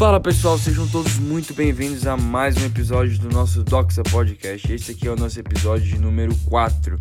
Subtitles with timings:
[0.00, 4.72] Fala pessoal, sejam todos muito bem-vindos a mais um episódio do nosso Doxa Podcast.
[4.72, 6.98] Esse aqui é o nosso episódio de número 4.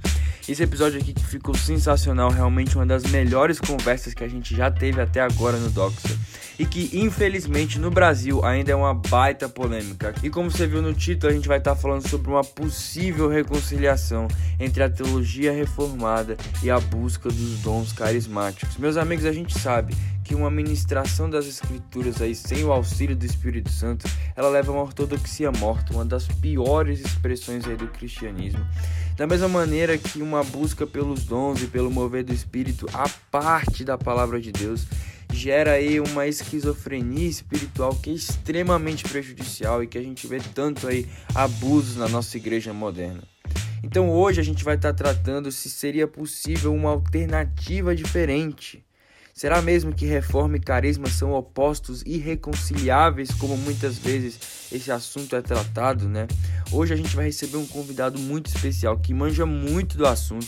[0.50, 4.70] Esse episódio aqui que ficou sensacional, realmente uma das melhores conversas que a gente já
[4.70, 6.14] teve até agora no Doxa.
[6.60, 10.14] E que infelizmente no Brasil ainda é uma baita polêmica.
[10.22, 13.30] E como você viu no título, a gente vai estar tá falando sobre uma possível
[13.30, 14.28] reconciliação
[14.60, 18.76] entre a teologia reformada e a busca dos dons carismáticos.
[18.76, 19.96] Meus amigos, a gente sabe
[20.30, 24.76] que uma ministração das escrituras aí sem o auxílio do Espírito Santo, ela leva a
[24.76, 28.64] uma ortodoxia morta, uma das piores expressões aí do cristianismo.
[29.18, 33.84] Da mesma maneira que uma busca pelos dons e pelo mover do Espírito a parte
[33.84, 34.86] da palavra de Deus
[35.34, 40.88] gera aí uma esquizofrenia espiritual que é extremamente prejudicial e que a gente vê tanto
[40.88, 43.24] aí abusos na nossa igreja moderna.
[43.84, 48.86] Então hoje a gente vai estar tratando se seria possível uma alternativa diferente
[49.40, 54.38] Será mesmo que reforma e carisma são opostos irreconciliáveis, como muitas vezes
[54.70, 56.28] esse assunto é tratado, né?
[56.74, 60.46] Hoje a gente vai receber um convidado muito especial que manja muito do assunto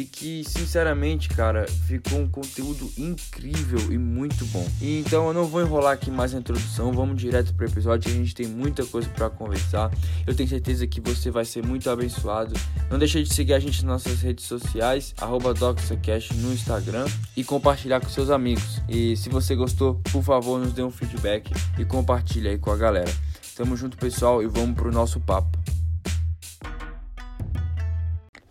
[0.00, 4.66] e que, sinceramente, cara, ficou um conteúdo incrível e muito bom.
[4.80, 8.14] E então eu não vou enrolar aqui mais a introdução, vamos direto pro episódio, a
[8.14, 9.90] gente tem muita coisa para conversar.
[10.26, 12.54] Eu tenho certeza que você vai ser muito abençoado.
[12.90, 15.14] Não deixe de seguir a gente nas nossas redes sociais,
[15.58, 18.80] DoxaCast no Instagram e compartilhar com seus amigos.
[18.88, 22.76] E se você gostou, por favor, nos dê um feedback e compartilhe aí com a
[22.76, 23.12] galera.
[23.54, 25.58] Tamo junto, pessoal, e vamos pro nosso papo.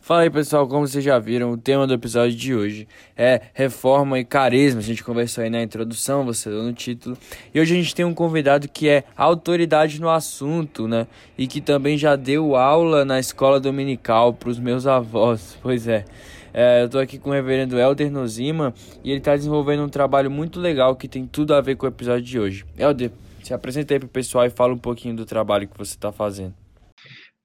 [0.09, 4.17] Fala aí pessoal, como vocês já viram, o tema do episódio de hoje é reforma
[4.17, 4.79] e carisma.
[4.79, 7.15] A gente conversou aí na introdução, você deu no título.
[7.53, 11.05] E hoje a gente tem um convidado que é autoridade no assunto, né?
[11.37, 15.55] E que também já deu aula na escola dominical para os meus avós.
[15.61, 16.03] Pois é.
[16.51, 18.73] é eu estou aqui com o reverendo Helder Nozima
[19.03, 21.89] e ele está desenvolvendo um trabalho muito legal que tem tudo a ver com o
[21.89, 22.65] episódio de hoje.
[22.75, 23.11] Helder,
[23.43, 26.11] se apresenta aí para o pessoal e fala um pouquinho do trabalho que você está
[26.11, 26.55] fazendo.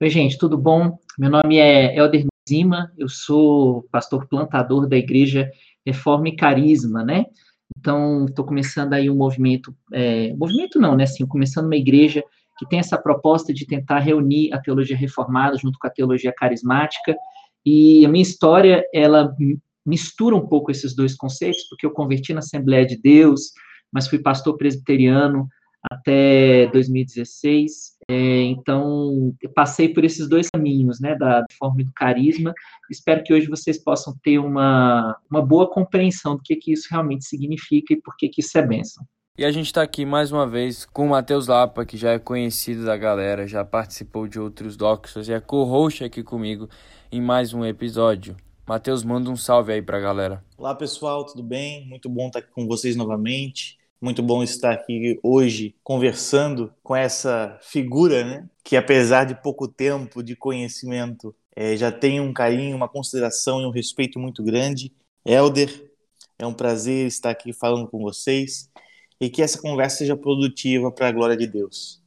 [0.03, 0.97] Oi, gente, tudo bom?
[1.19, 5.50] Meu nome é Helder Zima, eu sou pastor plantador da igreja
[5.84, 7.27] Reforma e Carisma, né?
[7.78, 11.04] Então, estou começando aí um movimento, é, movimento não, né?
[11.04, 12.22] Assim, começando uma igreja
[12.59, 17.16] que tem essa proposta de tentar reunir a teologia reformada junto com a teologia carismática.
[17.65, 19.34] E a minha história, ela
[19.84, 23.53] mistura um pouco esses dois conceitos, porque eu converti na Assembleia de Deus,
[23.91, 25.49] mas fui pastor presbiteriano
[25.91, 27.94] até 2016.
[28.09, 32.53] É, então, passei por esses dois caminhos, né, da forma e do carisma.
[32.91, 37.25] Espero que hoje vocês possam ter uma, uma boa compreensão do que, que isso realmente
[37.25, 39.04] significa e por que, que isso é bênção.
[39.37, 42.20] E a gente está aqui mais uma vez com o Matheus Lapa, que já é
[42.20, 46.69] conhecido da galera, já participou de outros docs e é co-host aqui comigo
[47.10, 48.36] em mais um episódio.
[48.66, 50.44] Matheus, manda um salve aí para a galera.
[50.56, 51.84] Olá pessoal, tudo bem?
[51.86, 53.76] Muito bom estar aqui com vocês novamente.
[54.04, 58.47] Muito bom estar aqui hoje conversando com essa figura, né?
[58.62, 63.65] Que apesar de pouco tempo de conhecimento, é, já tem um carinho, uma consideração e
[63.65, 64.92] um respeito muito grande.
[65.25, 65.91] Elder,
[66.38, 68.70] é um prazer estar aqui falando com vocês
[69.19, 72.03] e que essa conversa seja produtiva para a glória de Deus.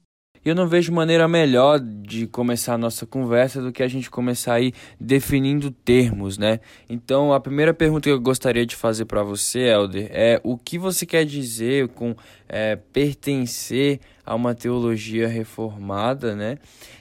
[0.48, 4.54] Eu não vejo maneira melhor de começar a nossa conversa do que a gente começar
[4.54, 6.62] aí definindo termos, né?
[6.90, 10.78] Então, a primeira pergunta que eu gostaria de fazer para você, Elder, é o que
[10.78, 12.16] você quer dizer com
[12.48, 16.58] é, pertencer a uma teologia reformada, né?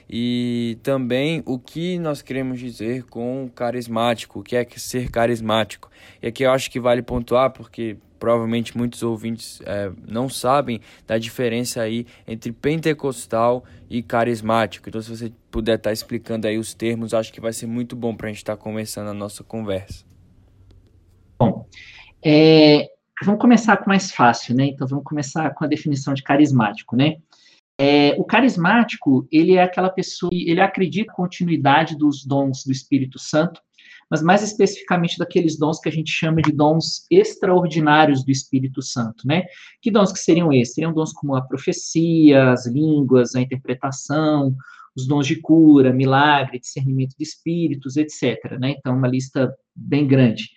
[0.09, 5.89] E também o que nós queremos dizer com carismático, o que é ser carismático.
[6.21, 11.17] E aqui eu acho que vale pontuar, porque provavelmente muitos ouvintes é, não sabem da
[11.17, 14.89] diferença aí entre pentecostal e carismático.
[14.89, 17.95] Então, se você puder estar tá explicando aí os termos, acho que vai ser muito
[17.95, 20.05] bom para a gente estar tá começando a nossa conversa.
[21.39, 21.67] Bom,
[22.23, 22.89] é,
[23.23, 24.65] vamos começar com mais fácil, né?
[24.65, 27.17] Então, vamos começar com a definição de carismático, né?
[27.79, 33.19] É, o carismático, ele é aquela pessoa, ele acredita na continuidade dos dons do Espírito
[33.19, 33.61] Santo,
[34.09, 39.27] mas mais especificamente daqueles dons que a gente chama de dons extraordinários do Espírito Santo,
[39.27, 39.43] né?
[39.81, 40.75] Que dons que seriam esses?
[40.75, 44.55] Seriam dons como a profecia, as línguas, a interpretação,
[44.95, 48.57] os dons de cura, milagre, discernimento de espíritos, etc.
[48.59, 48.75] Né?
[48.77, 50.49] Então, uma lista bem grande.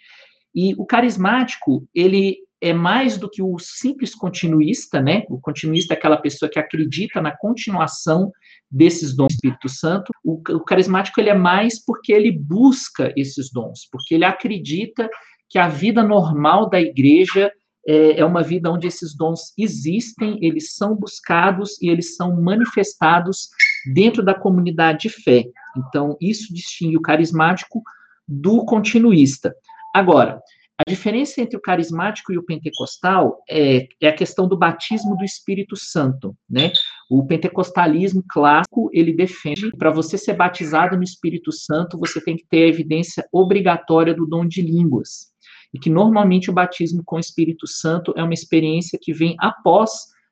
[0.55, 5.25] E o carismático, ele é mais do que o simples continuista, né?
[5.29, 8.31] O continuista é aquela pessoa que acredita na continuação
[8.71, 10.13] desses dons do Espírito Santo.
[10.23, 15.09] O, o carismático ele é mais porque ele busca esses dons, porque ele acredita
[15.49, 17.51] que a vida normal da igreja
[17.87, 23.49] é, é uma vida onde esses dons existem, eles são buscados e eles são manifestados
[23.93, 25.45] dentro da comunidade de fé.
[25.77, 27.83] Então, isso distingue o carismático
[28.29, 29.55] do continuista.
[29.95, 30.41] Agora,
[30.81, 35.23] A diferença entre o carismático e o pentecostal é, é a questão do batismo do
[35.23, 36.73] Espírito Santo, né?
[37.11, 42.47] O pentecostalismo clássico, ele defende para você ser batizado no Espírito Santo, você tem que
[42.49, 45.31] ter a evidência obrigatória do dom de línguas.
[45.75, 49.91] E que normalmente o batismo com o Espírito Santo é uma experiência que vem após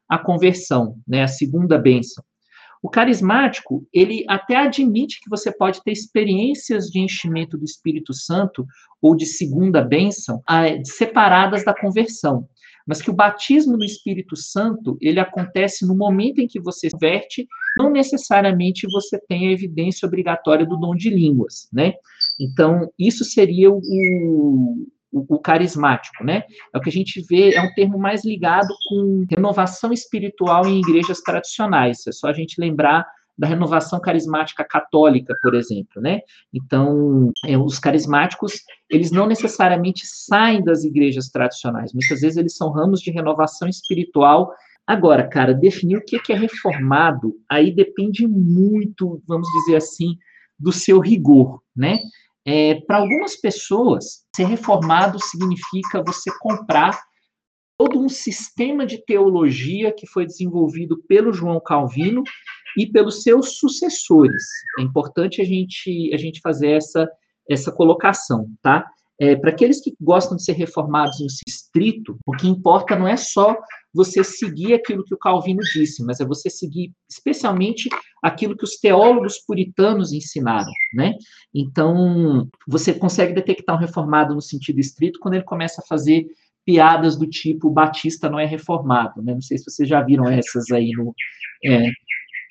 [0.09, 1.25] a conversão, né?
[1.25, 2.25] A segunda bênção.
[2.83, 8.67] O carismático, ele até admite que você pode ter experiências de enchimento do Espírito Santo
[9.03, 12.49] ou de segunda bênção ah, separadas da conversão,
[12.87, 17.47] mas que o batismo no Espírito Santo, ele acontece no momento em que você converte,
[17.77, 21.93] não necessariamente você tem a evidência obrigatória do dom de línguas, né?
[22.41, 26.45] Então, isso seria o, o, o, carismático, né?
[26.75, 30.81] É o que a gente vê, é um termo mais ligado com renovação espiritual em
[30.81, 32.07] igrejas tradicionais.
[32.07, 33.07] É só a gente lembrar
[33.37, 36.21] da renovação carismática católica, por exemplo, né?
[36.53, 38.55] Então, é, os carismáticos,
[38.91, 41.93] eles não necessariamente saem das igrejas tradicionais.
[41.93, 44.53] Muitas vezes eles são ramos de renovação espiritual
[44.89, 50.17] Agora, cara, definir o que é reformado, aí depende muito, vamos dizer assim,
[50.59, 51.99] do seu rigor, né?
[52.51, 56.99] É, Para algumas pessoas, ser reformado significa você comprar
[57.77, 62.25] todo um sistema de teologia que foi desenvolvido pelo João Calvino
[62.75, 64.43] e pelos seus sucessores.
[64.79, 67.07] É importante a gente, a gente fazer essa,
[67.47, 68.91] essa colocação, tá?
[69.21, 73.19] É, Para aqueles que gostam de ser reformados no estrito, o que importa não é
[73.19, 73.59] só
[73.99, 77.89] você seguir aquilo que o Calvino disse, mas é você seguir especialmente
[78.23, 81.15] aquilo que os teólogos puritanos ensinaram, né?
[81.53, 86.27] Então, você consegue detectar um reformado no sentido estrito quando ele começa a fazer
[86.65, 89.35] piadas do tipo Batista não é reformado, né?
[89.35, 91.13] Não sei se vocês já viram essas aí no
[91.65, 91.91] é,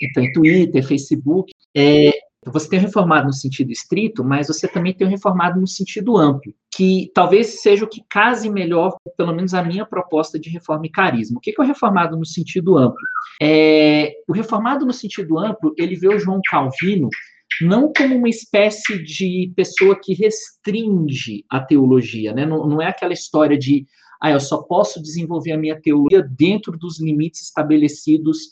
[0.01, 1.53] então, Twitter, Facebook.
[1.73, 2.11] É,
[2.51, 6.17] você tem o reformado no sentido estrito, mas você também tem o reformado no sentido
[6.17, 10.85] amplo, que talvez seja o que case melhor, pelo menos a minha proposta de reforma
[10.85, 11.37] e carisma.
[11.37, 13.01] O que é o reformado no sentido amplo?
[13.41, 17.09] É, o reformado no sentido amplo, ele vê o João Calvino
[17.61, 22.45] não como uma espécie de pessoa que restringe a teologia, né?
[22.45, 23.85] não, não é aquela história de,
[24.21, 28.49] ah, eu só posso desenvolver a minha teologia dentro dos limites estabelecidos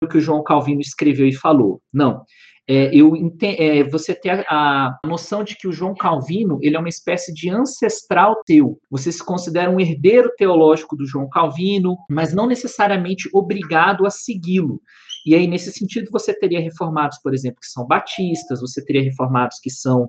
[0.00, 1.80] pelo que o João Calvino escreveu e falou.
[1.92, 2.24] Não
[2.68, 6.78] é, eu é, você ter a, a, noção de que o João Calvino ele é
[6.78, 8.78] uma espécie de ancestral teu.
[8.90, 14.82] Você se considera um herdeiro teológico do João Calvino, mas não necessariamente obrigado a segui-lo.
[15.24, 19.58] E aí, nesse sentido, você teria reformados, por exemplo, que são batistas, você teria reformados
[19.60, 20.06] que são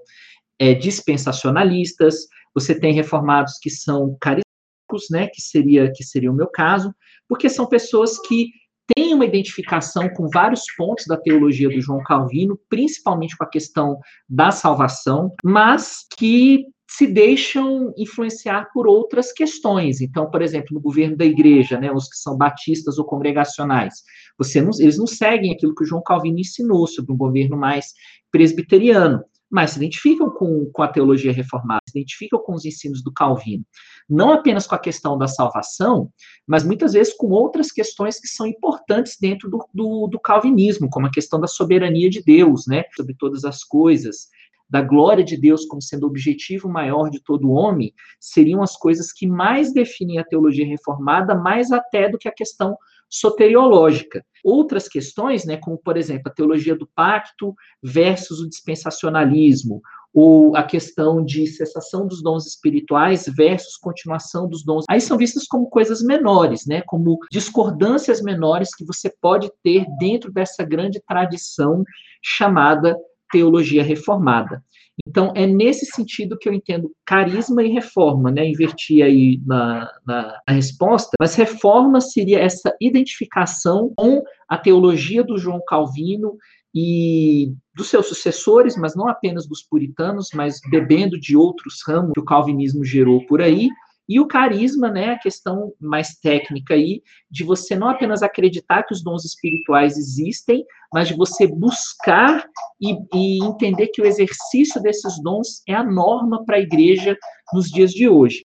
[0.60, 6.48] é, dispensacionalistas, você tem reformados que são carismáticos, né, que seria, que seria o meu
[6.48, 6.94] caso,
[7.28, 8.50] porque são pessoas que
[8.96, 14.00] tem uma identificação com vários pontos da teologia do João Calvino, principalmente com a questão
[14.28, 20.02] da salvação, mas que se deixam influenciar por outras questões.
[20.02, 23.94] Então, por exemplo, no governo da igreja, né, os que são batistas ou congregacionais,
[24.38, 27.94] você não, eles não seguem aquilo que o João Calvino ensinou sobre um governo mais
[28.32, 33.12] presbiteriano mas se identificam com, com a teologia reformada, se identificam com os ensinos do
[33.12, 33.66] Calvino.
[34.10, 36.12] Não apenas com a questão da salvação,
[36.48, 41.08] mas muitas vezes com outras questões que são importantes dentro do, do, do calvinismo, como
[41.08, 44.28] a questão da soberania de Deus, né, sobre todas as coisas,
[44.70, 49.12] da glória de Deus como sendo o objetivo maior de todo homem, seriam as coisas
[49.12, 52.78] que mais definem a teologia reformada, mais até do que a questão
[53.10, 54.24] soteriológica.
[54.44, 59.82] Outras questões, né, como por exemplo a teologia do pacto versus o dispensacionalismo,
[60.14, 64.86] ou a questão de cessação dos dons espirituais versus continuação dos dons.
[64.90, 70.32] Aí são vistas como coisas menores, né, como discordâncias menores que você pode ter dentro
[70.32, 71.84] dessa grande tradição
[72.24, 72.98] chamada
[73.32, 74.64] teologia reformada.
[75.08, 78.46] Então, é nesse sentido que eu entendo carisma e reforma, né?
[78.46, 85.38] Inverti aí na, na, na, resposta, mas reforma seria essa identificação com a teologia do
[85.38, 86.38] João Calvino
[86.74, 92.20] e dos seus sucessores, mas não apenas dos puritanos, mas bebendo de outros ramos que
[92.20, 93.70] o calvinismo gerou por aí,
[94.10, 98.92] e o carisma, né, a questão mais técnica aí, de você não apenas acreditar que
[98.92, 102.44] os dons espirituais existem, mas de você buscar
[102.82, 107.16] e, e entender que o exercício desses dons é a norma para a igreja
[107.54, 108.44] nos dias de hoje.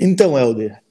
[0.00, 0.82] Então, Helder,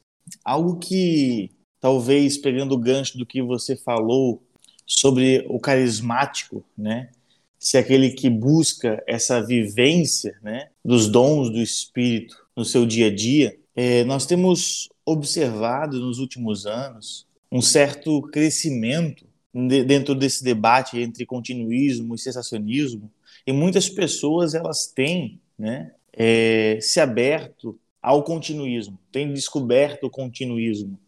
[0.43, 4.43] algo que talvez pegando o gancho do que você falou
[4.85, 7.09] sobre o carismático, né?
[7.57, 13.15] Se aquele que busca essa vivência, né, dos dons do espírito no seu dia a
[13.15, 20.99] dia, é, nós temos observado nos últimos anos um certo crescimento de, dentro desse debate
[20.99, 23.11] entre continuismo e sensacionismo,
[23.47, 30.99] e muitas pessoas elas têm né, é, se aberto ao continuismo, têm descoberto o continuismo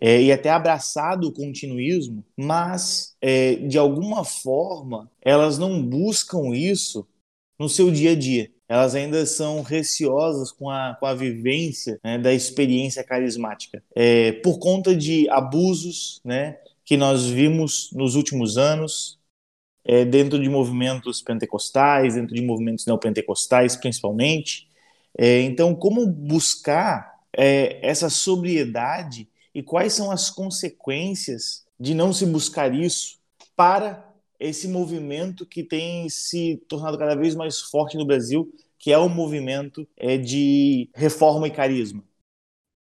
[0.00, 7.06] é, e até abraçado o continuismo, mas é, de alguma forma elas não buscam isso
[7.58, 8.50] no seu dia a dia.
[8.66, 14.58] Elas ainda são receosas com a, com a vivência né, da experiência carismática, é, por
[14.58, 19.18] conta de abusos né, que nós vimos nos últimos anos,
[19.84, 24.68] é, dentro de movimentos pentecostais, dentro de movimentos neopentecostais, principalmente.
[25.18, 32.26] É, então, como buscar é, essa sobriedade e quais são as consequências de não se
[32.26, 33.18] buscar isso
[33.56, 34.06] para
[34.38, 39.08] esse movimento que tem se tornado cada vez mais forte no Brasil, que é o
[39.08, 42.02] movimento é, de reforma e carisma?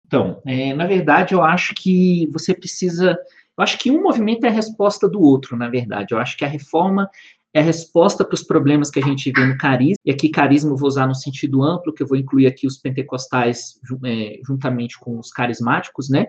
[0.06, 3.12] Então, é, na verdade, eu acho que você precisa.
[3.56, 6.12] Eu acho que um movimento é a resposta do outro, na verdade.
[6.12, 7.08] Eu acho que a reforma
[7.52, 10.70] é a resposta para os problemas que a gente vê no carisma, e aqui carisma
[10.70, 14.98] eu vou usar no sentido amplo, que eu vou incluir aqui os pentecostais é, juntamente
[14.98, 16.26] com os carismáticos, né?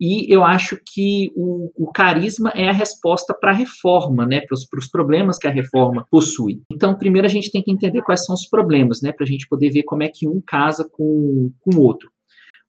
[0.00, 4.40] E eu acho que o, o carisma é a resposta para a reforma, né?
[4.40, 6.60] Para os problemas que a reforma possui.
[6.72, 9.12] Então, primeiro a gente tem que entender quais são os problemas, né?
[9.12, 12.10] Para a gente poder ver como é que um casa com, com o outro.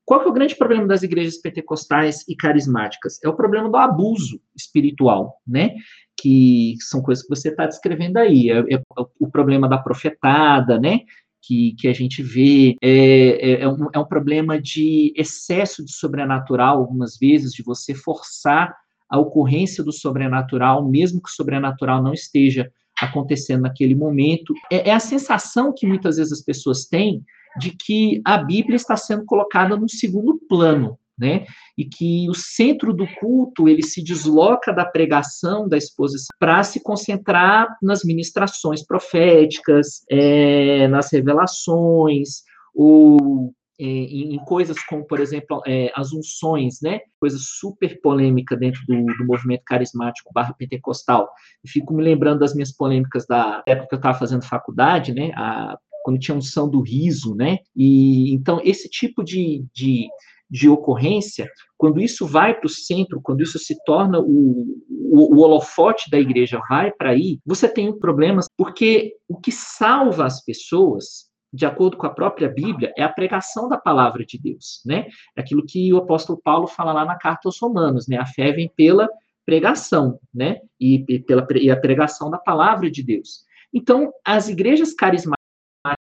[0.06, 3.20] Qual que é o grande problema das igrejas pentecostais e carismáticas?
[3.24, 5.76] É o problema do abuso espiritual, né?
[6.24, 8.50] que são coisas que você está descrevendo aí.
[8.50, 8.82] É, é,
[9.20, 11.02] o problema da profetada, né?
[11.42, 15.92] Que, que a gente vê, é, é, é, um, é um problema de excesso de
[15.92, 18.74] sobrenatural, algumas vezes, de você forçar
[19.10, 24.54] a ocorrência do sobrenatural, mesmo que o sobrenatural não esteja acontecendo naquele momento.
[24.72, 27.22] É, é, a sensação que muitas vezes as pessoas têm
[27.60, 31.46] de que a Bíblia está sendo colocada no segundo plano, né?
[31.78, 36.82] E que o centro do culto ele se desloca da pregação, da exposição, para se
[36.82, 42.44] concentrar nas ministrações proféticas, é, nas revelações,
[42.74, 47.02] ou é, em, em, coisas como, por exemplo, é, as unções, né?
[47.20, 51.30] Coisa super polêmica dentro do, do movimento carismático barra pentecostal.
[51.64, 55.32] E fico me lembrando das minhas polêmicas da época que eu estava fazendo faculdade, né?
[55.36, 57.60] A, quando tinha unção do riso, né?
[57.76, 60.08] E então esse tipo de, de
[60.54, 65.40] de ocorrência, quando isso vai para o centro, quando isso se torna o, o, o
[65.40, 71.28] holofote da igreja, vai para aí, você tem problemas, porque o que salva as pessoas,
[71.52, 75.08] de acordo com a própria Bíblia, é a pregação da palavra de Deus, né?
[75.36, 78.18] É aquilo que o apóstolo Paulo fala lá na carta aos Romanos, né?
[78.18, 79.10] A fé vem pela
[79.44, 80.60] pregação, né?
[80.80, 83.44] E, e pela e a pregação da palavra de Deus.
[83.74, 85.43] Então, as igrejas carismáticas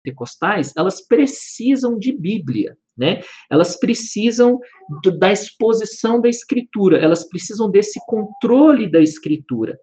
[0.04, 3.22] pentecostais, elas precisam de Bíblia, né?
[3.50, 4.60] Elas precisam
[5.02, 9.80] do, da exposição da escritura, elas precisam desse controle da escritura.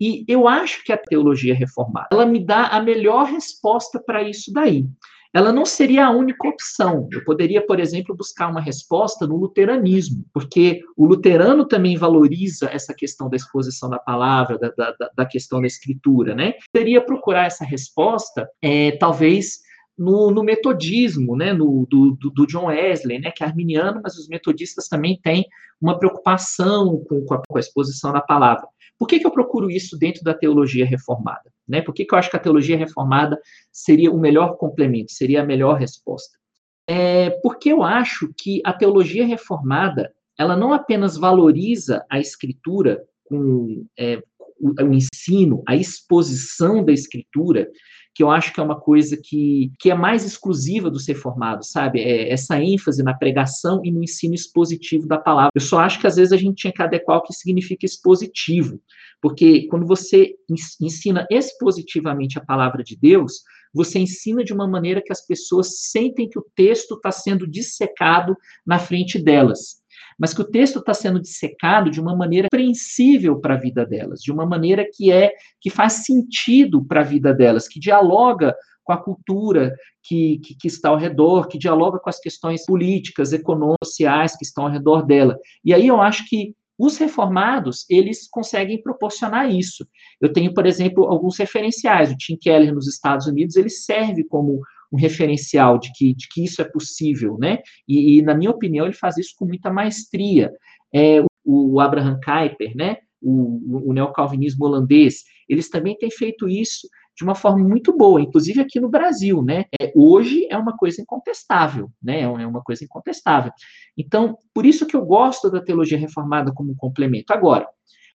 [0.00, 4.52] E eu acho que a teologia reformada, ela me dá a melhor resposta para isso
[4.52, 4.84] daí.
[5.32, 7.08] Ela não seria a única opção.
[7.10, 12.94] Eu poderia, por exemplo, buscar uma resposta no luteranismo, porque o luterano também valoriza essa
[12.94, 16.54] questão da exposição da palavra, da, da, da questão da escritura, né?
[16.72, 19.60] Poderia procurar essa resposta, é, talvez
[19.96, 24.28] no, no, metodismo, né, no, do, do, John Wesley, né, que é arminiano, mas os
[24.28, 25.46] metodistas também têm
[25.80, 28.66] uma preocupação com, com, a, com a, exposição da palavra.
[29.02, 31.52] Por que, que, eu procuro isso dentro da teologia reformada?
[31.66, 31.82] Né?
[31.82, 33.36] Por que, que eu acho que a teologia reformada
[33.72, 36.38] seria o melhor complemento, seria a melhor resposta?
[36.86, 43.84] É porque eu acho que a teologia reformada, ela não apenas valoriza a escritura com
[43.98, 44.22] é,
[44.60, 47.68] o, o ensino, a exposição da escritura,
[48.14, 51.64] que eu acho que é uma coisa que, que é mais exclusiva do ser formado,
[51.64, 52.00] sabe?
[52.00, 55.52] É essa ênfase na pregação e no ensino expositivo da palavra.
[55.54, 58.80] Eu só acho que às vezes a gente tinha que adequar o que significa expositivo,
[59.20, 60.34] porque quando você
[60.80, 63.42] ensina expositivamente a palavra de Deus,
[63.72, 68.36] você ensina de uma maneira que as pessoas sentem que o texto está sendo dissecado
[68.66, 69.81] na frente delas
[70.18, 74.20] mas que o texto está sendo dissecado de uma maneira compreensível para a vida delas,
[74.20, 78.54] de uma maneira que é que faz sentido para a vida delas, que dialoga
[78.84, 83.32] com a cultura que, que, que, está ao redor, que dialoga com as questões políticas,
[83.32, 85.38] econômicas, sociais que estão ao redor dela.
[85.64, 89.86] E aí eu acho que os reformados, eles conseguem proporcionar isso.
[90.20, 92.10] Eu tenho, por exemplo, alguns referenciais.
[92.10, 94.60] O Tim Keller nos Estados Unidos, ele serve como
[94.92, 97.58] um referencial de que, de que isso é possível, né?
[97.88, 100.52] E, e, na minha opinião, ele faz isso com muita maestria.
[100.94, 102.98] É, o, o Abraham Kuyper, né?
[103.20, 108.60] O, o neocalvinismo holandês, eles também têm feito isso de uma forma muito boa, inclusive
[108.60, 109.66] aqui no Brasil, né?
[109.80, 112.20] É, hoje é uma coisa incontestável, né?
[112.20, 113.52] É, é uma coisa incontestável.
[113.96, 117.32] Então, por isso que eu gosto da teologia reformada como complemento.
[117.32, 117.66] Agora,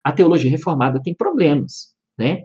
[0.04, 2.44] a teologia reformada tem problemas, né?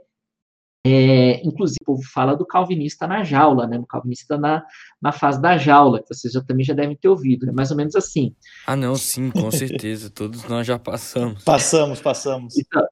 [0.87, 3.76] É, inclusive, o povo fala do calvinista na jaula, né?
[3.76, 4.64] No calvinista na,
[5.02, 7.76] na fase da jaula, que vocês já, também já devem ter ouvido, é mais ou
[7.76, 8.35] menos assim.
[8.66, 10.08] Ah, não, sim, com certeza.
[10.14, 11.44] Todos nós já passamos.
[11.44, 12.56] Passamos, passamos.
[12.56, 12.87] Então,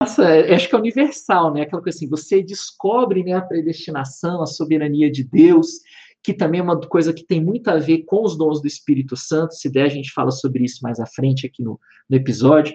[0.00, 1.62] nossa, é, acho que é universal, né?
[1.62, 5.80] Aquela coisa assim, você descobre né, a predestinação, a soberania de Deus,
[6.22, 9.16] que também é uma coisa que tem muito a ver com os dons do Espírito
[9.16, 9.54] Santo.
[9.54, 12.74] Se der, a gente fala sobre isso mais à frente aqui no, no episódio.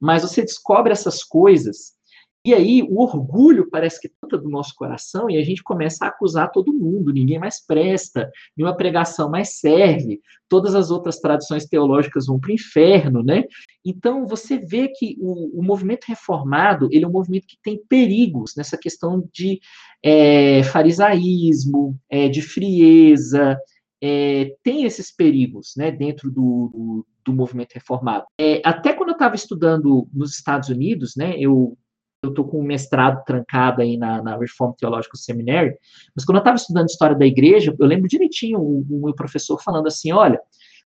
[0.00, 1.97] Mas você descobre essas coisas
[2.44, 6.08] e aí o orgulho parece que tanta do nosso coração e a gente começa a
[6.08, 12.26] acusar todo mundo, ninguém mais presta, nenhuma pregação mais serve, todas as outras tradições teológicas
[12.26, 13.44] vão para o inferno, né?
[13.84, 18.54] Então você vê que o, o, movimento reformado ele é um movimento que tem perigos
[18.56, 19.60] nessa questão de
[20.02, 23.58] é, farisaísmo, é, de frieza,
[24.00, 28.24] é, tem esses perigos né, dentro do, do, do movimento reformado.
[28.38, 31.76] É, até quando eu estava estudando nos Estados Unidos, né, eu
[32.22, 35.74] eu estou com um mestrado trancado aí na, na Reform Theological Seminary,
[36.14, 39.60] mas quando eu estava estudando história da igreja, eu lembro direitinho o, o meu professor
[39.62, 40.40] falando assim, olha,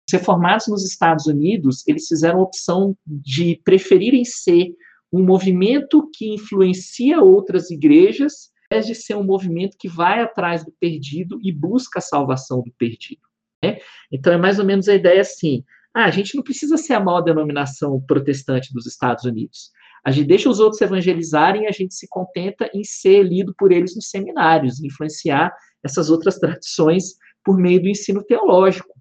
[0.07, 4.74] os reformados nos Estados Unidos, eles fizeram a opção de preferirem ser
[5.12, 10.63] um movimento que influencia outras igrejas, ao invés de ser um movimento que vai atrás
[10.63, 13.22] do perdido e busca a salvação do perdido.
[13.63, 13.79] Né?
[14.12, 17.00] Então, é mais ou menos a ideia assim, ah, a gente não precisa ser a
[17.00, 19.72] maior denominação protestante dos Estados Unidos.
[20.06, 23.72] A gente deixa os outros evangelizarem e a gente se contenta em ser lido por
[23.72, 28.98] eles nos seminários, influenciar essas outras tradições por meio do ensino teológico.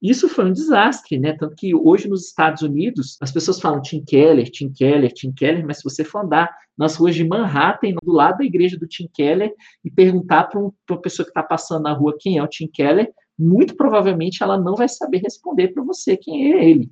[0.00, 1.32] Isso foi um desastre, né?
[1.32, 5.66] Tanto que hoje nos Estados Unidos, as pessoas falam Tim Keller, Tim Keller, Tim Keller,
[5.66, 9.08] mas se você for andar nas ruas de Manhattan, do lado da igreja do Tim
[9.12, 9.52] Keller,
[9.84, 13.12] e perguntar para uma pessoa que está passando na rua quem é o Tim Keller,
[13.36, 16.90] muito provavelmente ela não vai saber responder para você quem é ele.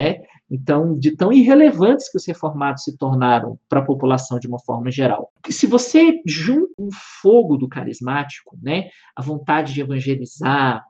[0.00, 0.22] Né?
[0.52, 4.90] Então, de tão irrelevantes que os reformados se tornaram para a população de uma forma
[4.90, 5.32] geral.
[5.48, 6.90] Se você junta o
[7.22, 10.84] fogo do carismático, né, a vontade de evangelizar,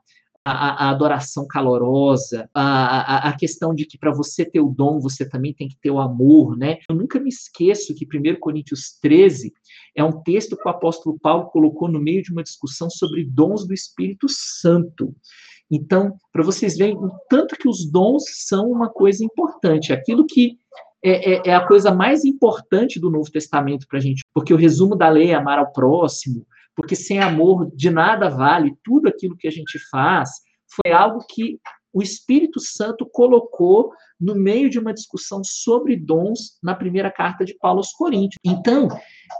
[0.45, 5.27] a, a, adoração calorosa, a, a, questão de que para você ter o dom, você
[5.27, 6.79] também tem que ter o amor, né?
[6.89, 9.53] Eu nunca me esqueço que 1 Coríntios 13
[9.95, 13.65] é um texto que o apóstolo Paulo colocou no meio de uma discussão sobre dons
[13.65, 15.15] do Espírito Santo.
[15.71, 20.57] Então, para vocês verem o tanto que os dons são uma coisa importante, aquilo que
[21.03, 24.57] é, é, é a coisa mais importante do Novo Testamento para a gente, porque o
[24.57, 26.45] resumo da lei é amar ao próximo,
[26.75, 30.29] porque sem amor de nada vale tudo aquilo que a gente faz,
[30.83, 31.59] foi algo que
[31.91, 37.53] o Espírito Santo colocou no meio de uma discussão sobre dons na primeira carta de
[37.55, 38.39] Paulo aos Coríntios.
[38.43, 38.87] Então,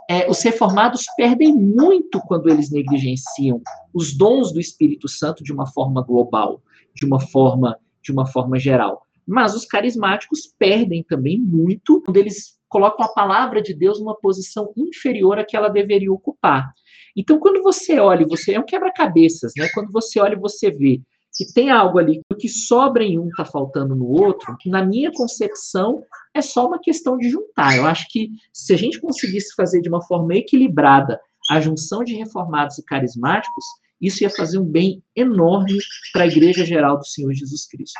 [0.09, 3.61] é, os reformados perdem muito quando eles negligenciam
[3.93, 6.61] os dons do Espírito Santo de uma forma global,
[6.95, 9.05] de uma forma, de uma forma geral.
[9.25, 14.73] Mas os carismáticos perdem também muito quando eles colocam a palavra de Deus numa posição
[14.75, 16.73] inferior à que ela deveria ocupar.
[17.15, 19.69] Então, quando você olha, você é um quebra-cabeças, né?
[19.73, 20.99] Quando você olha, você vê
[21.35, 25.11] que tem algo ali, o que sobra em um está faltando no outro, na minha
[25.11, 27.75] concepção, é só uma questão de juntar.
[27.75, 31.19] Eu acho que se a gente conseguisse fazer de uma forma equilibrada
[31.49, 33.65] a junção de reformados e carismáticos,
[33.99, 35.77] isso ia fazer um bem enorme
[36.11, 37.99] para a igreja geral do Senhor Jesus Cristo.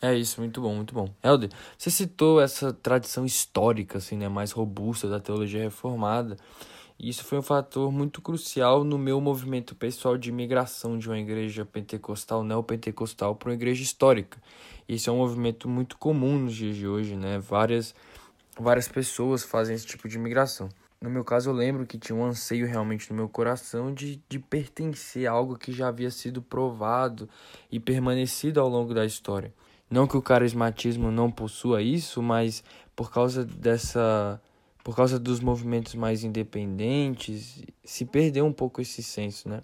[0.00, 1.08] É isso, muito bom, muito bom.
[1.22, 6.36] Helder, você citou essa tradição histórica, assim, né, mais robusta da teologia reformada.
[6.98, 11.64] Isso foi um fator muito crucial no meu movimento pessoal de migração de uma igreja
[11.64, 14.36] pentecostal, neopentecostal, para uma igreja histórica.
[14.88, 17.38] Isso é um movimento muito comum nos dias de hoje, né?
[17.38, 17.94] Várias,
[18.58, 20.68] várias pessoas fazem esse tipo de migração.
[21.00, 24.40] No meu caso, eu lembro que tinha um anseio realmente no meu coração de, de
[24.40, 27.28] pertencer a algo que já havia sido provado
[27.70, 29.54] e permanecido ao longo da história.
[29.88, 32.64] Não que o carismatismo não possua isso, mas
[32.96, 34.40] por causa dessa
[34.88, 39.62] por causa dos movimentos mais independentes, se perdeu um pouco esse senso, né?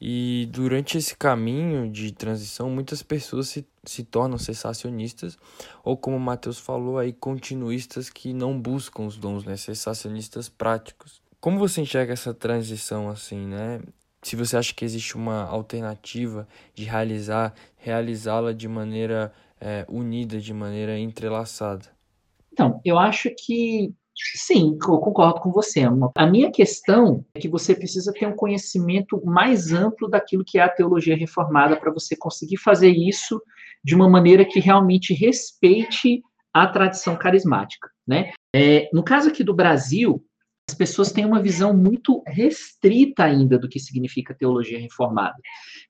[0.00, 5.36] E durante esse caminho de transição, muitas pessoas se, se tornam cessacionistas,
[5.82, 9.56] ou como o Matheus falou aí, continuistas que não buscam os dons, né?
[9.56, 11.20] Cessacionistas práticos.
[11.40, 13.80] Como você enxerga essa transição assim, né?
[14.22, 20.54] Se você acha que existe uma alternativa de realizar, realizá-la de maneira é, unida, de
[20.54, 21.86] maneira entrelaçada?
[22.52, 23.92] Então, eu acho que
[24.34, 25.82] Sim, eu concordo com você.
[26.16, 30.62] A minha questão é que você precisa ter um conhecimento mais amplo daquilo que é
[30.62, 33.40] a teologia reformada para você conseguir fazer isso
[33.82, 37.88] de uma maneira que realmente respeite a tradição carismática.
[38.06, 38.32] Né?
[38.54, 40.22] É, no caso aqui do Brasil,
[40.68, 45.36] as pessoas têm uma visão muito restrita ainda do que significa teologia reformada.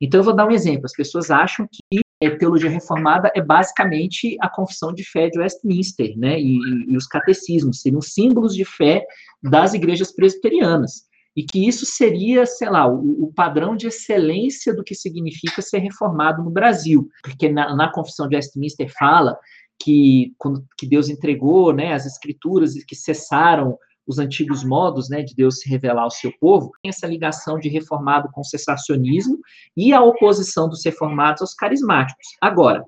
[0.01, 0.87] Então, eu vou dar um exemplo.
[0.87, 6.17] As pessoas acham que é, teologia reformada é basicamente a confissão de fé de Westminster,
[6.19, 6.39] né?
[6.39, 9.07] E, e, os catecismos seriam símbolos de fé
[9.43, 11.09] das igrejas presbiterianas.
[11.35, 15.79] E que isso seria, sei lá, o, o padrão de excelência do que significa ser
[15.79, 17.09] reformado no Brasil.
[17.23, 19.39] Porque na, na confissão de Westminster fala
[19.83, 23.79] que, quando, que Deus entregou né, as escrituras e que cessaram
[24.11, 27.69] os antigos modos né, de Deus se revelar ao seu povo, tem essa ligação de
[27.69, 29.39] reformado com cessacionismo
[29.77, 32.27] e a oposição dos reformados aos carismáticos.
[32.43, 32.85] Agora,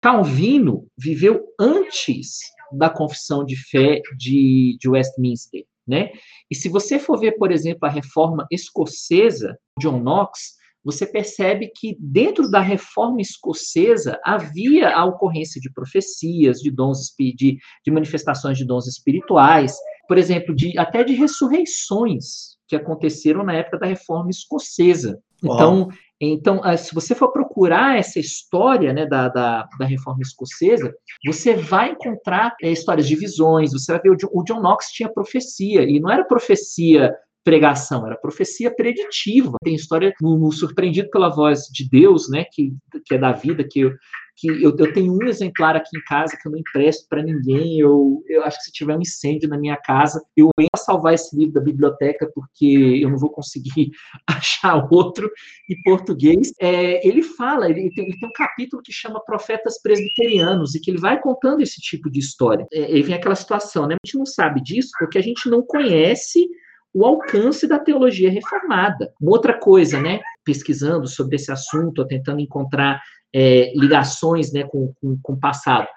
[0.00, 2.38] Calvino viveu antes
[2.72, 6.12] da confissão de fé de, de Westminster, né?
[6.50, 11.94] E se você for ver, por exemplo, a reforma escocesa, John Knox, você percebe que
[12.00, 18.64] dentro da reforma escocesa havia a ocorrência de profecias, de dons de, de manifestações de
[18.64, 19.76] dons espirituais,
[20.08, 25.20] por exemplo, de, até de ressurreições que aconteceram na época da reforma escocesa.
[25.42, 25.88] Então,
[26.20, 30.92] então ah, se você for procurar essa história né, da, da, da reforma escocesa,
[31.24, 34.90] você vai encontrar é, histórias de visões, você vai ver o John, o John Knox
[34.90, 39.52] tinha profecia, e não era profecia pregação, era profecia preditiva.
[39.62, 42.74] Tem história no, no, Surpreendido pela Voz de Deus, né, que,
[43.06, 43.90] que é da vida, que
[44.38, 47.80] que eu, eu tenho um exemplar aqui em casa que eu não empresto para ninguém.
[47.80, 51.36] Eu, eu acho que se tiver um incêndio na minha casa, eu venho salvar esse
[51.36, 53.90] livro da biblioteca porque eu não vou conseguir
[54.26, 55.28] achar outro
[55.68, 56.52] em português.
[56.60, 60.90] É, ele fala, ele tem, ele tem, um capítulo que chama Profetas Presbiterianos e que
[60.90, 62.64] ele vai contando esse tipo de história.
[62.72, 63.96] É, e vem aquela situação, né?
[63.96, 66.48] A gente não sabe disso porque a gente não conhece
[66.94, 69.12] o alcance da teologia reformada.
[69.20, 70.20] Uma outra coisa, né?
[70.44, 73.00] Pesquisando sobre esse assunto, tentando encontrar
[73.34, 75.88] é, ligações né, com, com, com o passado.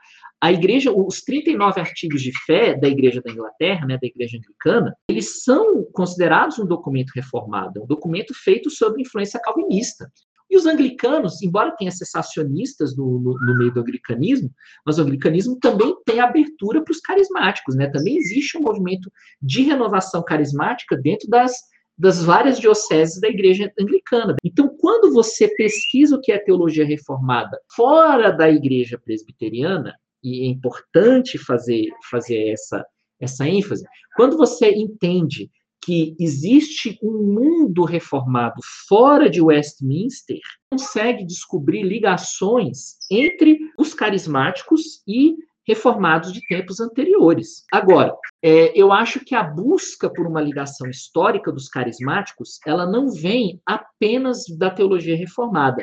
[0.41, 4.95] A igreja, os 39 artigos de fé da igreja da Inglaterra, né, da igreja anglicana,
[5.07, 10.11] eles são considerados um documento reformado, um documento feito sob influência calvinista.
[10.49, 14.51] E os anglicanos, embora tenha cessacionistas no, no, no, meio do anglicanismo,
[14.85, 17.87] mas o anglicanismo também tem abertura para os carismáticos, né?
[17.87, 19.09] Também existe um movimento
[19.41, 21.53] de renovação carismática dentro das
[21.97, 24.35] das várias dioceses da igreja anglicana.
[24.43, 30.47] Então, quando você pesquisa o que é teologia reformada fora da igreja presbiteriana, e é
[30.47, 32.85] importante fazer, fazer essa,
[33.19, 35.49] essa ênfase, quando você entende
[35.83, 45.35] que existe um mundo reformado fora de Westminster, consegue descobrir ligações entre os carismáticos e
[45.71, 47.63] reformados de tempos anteriores.
[47.71, 53.09] Agora, é, eu acho que a busca por uma ligação histórica dos carismáticos, ela não
[53.09, 55.81] vem apenas da teologia reformada.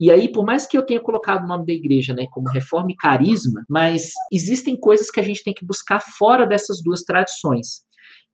[0.00, 2.90] E aí, por mais que eu tenha colocado o nome da igreja, né, como reforma
[2.90, 7.82] e carisma, mas existem coisas que a gente tem que buscar fora dessas duas tradições.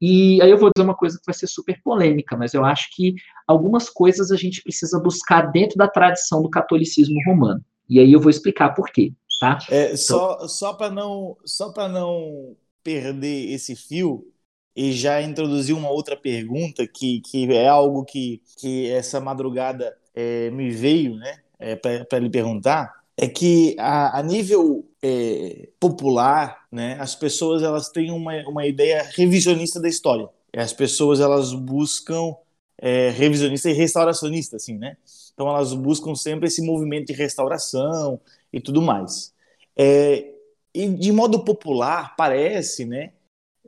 [0.01, 2.89] E aí eu vou dizer uma coisa que vai ser super polêmica, mas eu acho
[2.95, 3.15] que
[3.47, 7.63] algumas coisas a gente precisa buscar dentro da tradição do catolicismo romano.
[7.89, 9.59] E aí eu vou explicar por quê tá?
[9.71, 9.97] É, então...
[9.97, 14.31] Só, só para não, só não perder esse fio
[14.77, 20.51] e já introduzir uma outra pergunta que, que é algo que, que essa madrugada é,
[20.51, 26.97] me veio, né, é, para lhe perguntar, é que a, a nível é, popular, né,
[27.01, 30.29] as pessoas elas têm uma, uma ideia revisionista da história.
[30.57, 32.35] As pessoas elas buscam
[32.79, 34.97] é, revisionista e restauracionista, assim, né?
[35.33, 38.21] Então elas buscam sempre esse movimento de restauração
[38.55, 39.35] e tudo mais.
[39.77, 40.33] É,
[40.73, 43.13] e de modo popular, parece, né,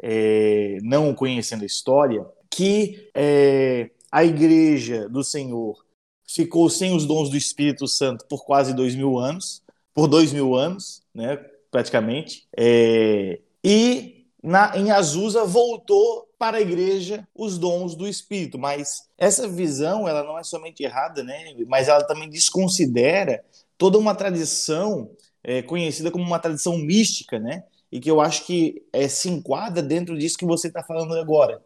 [0.00, 5.84] é, não conhecendo a história, que é, a Igreja do Senhor
[6.24, 9.60] ficou sem os dons do Espírito Santo por quase dois mil anos,
[9.92, 11.36] por dois mil anos, né,
[11.70, 18.58] praticamente, é, e na, em Azusa voltou para a igreja os dons do Espírito.
[18.58, 21.54] Mas essa visão, ela não é somente errada, né?
[21.66, 23.42] Mas ela também desconsidera
[23.78, 25.10] toda uma tradição
[25.42, 27.64] é, conhecida como uma tradição mística, né?
[27.90, 31.62] E que eu acho que é, se enquadra dentro disso que você está falando agora.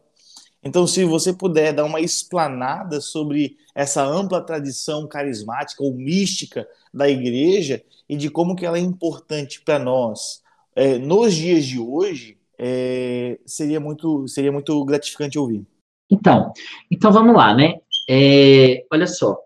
[0.63, 7.09] Então, se você puder dar uma explanada sobre essa ampla tradição carismática ou mística da
[7.09, 10.41] igreja e de como que ela é importante para nós
[10.75, 15.65] é, nos dias de hoje, é, seria muito seria muito gratificante ouvir.
[16.09, 16.53] Então,
[16.91, 17.79] então vamos lá, né?
[18.07, 19.37] É, olha só,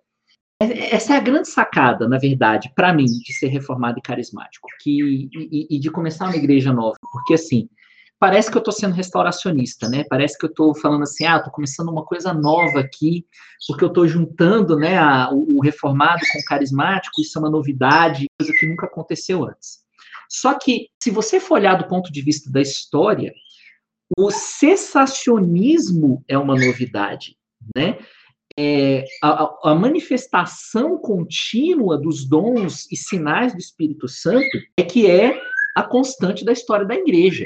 [0.62, 5.30] essa é a grande sacada, na verdade, para mim, de ser reformado e carismático, que,
[5.34, 7.70] e, e, de começar uma igreja nova, porque assim,
[8.18, 10.06] parece que eu estou sendo restauracionista, né?
[10.10, 13.26] Parece que eu estou falando assim, ah, estou começando uma coisa nova aqui,
[13.68, 17.50] porque eu estou juntando, né, a, o, o reformado com o carismático, isso é uma
[17.50, 19.84] novidade, coisa que nunca aconteceu antes.
[20.30, 23.34] Só que, se você for olhar do ponto de vista da história,
[24.18, 27.36] o cessacionismo é uma novidade,
[27.76, 27.98] né?
[28.58, 35.38] É, a, a, manifestação contínua dos dons e sinais do Espírito Santo é que é
[35.76, 37.46] a constante da história da igreja.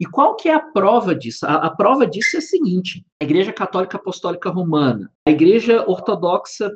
[0.00, 1.46] E qual que é a prova disso?
[1.46, 6.70] A, a prova disso é a seguinte: a Igreja Católica Apostólica Romana, a Igreja Ortodoxa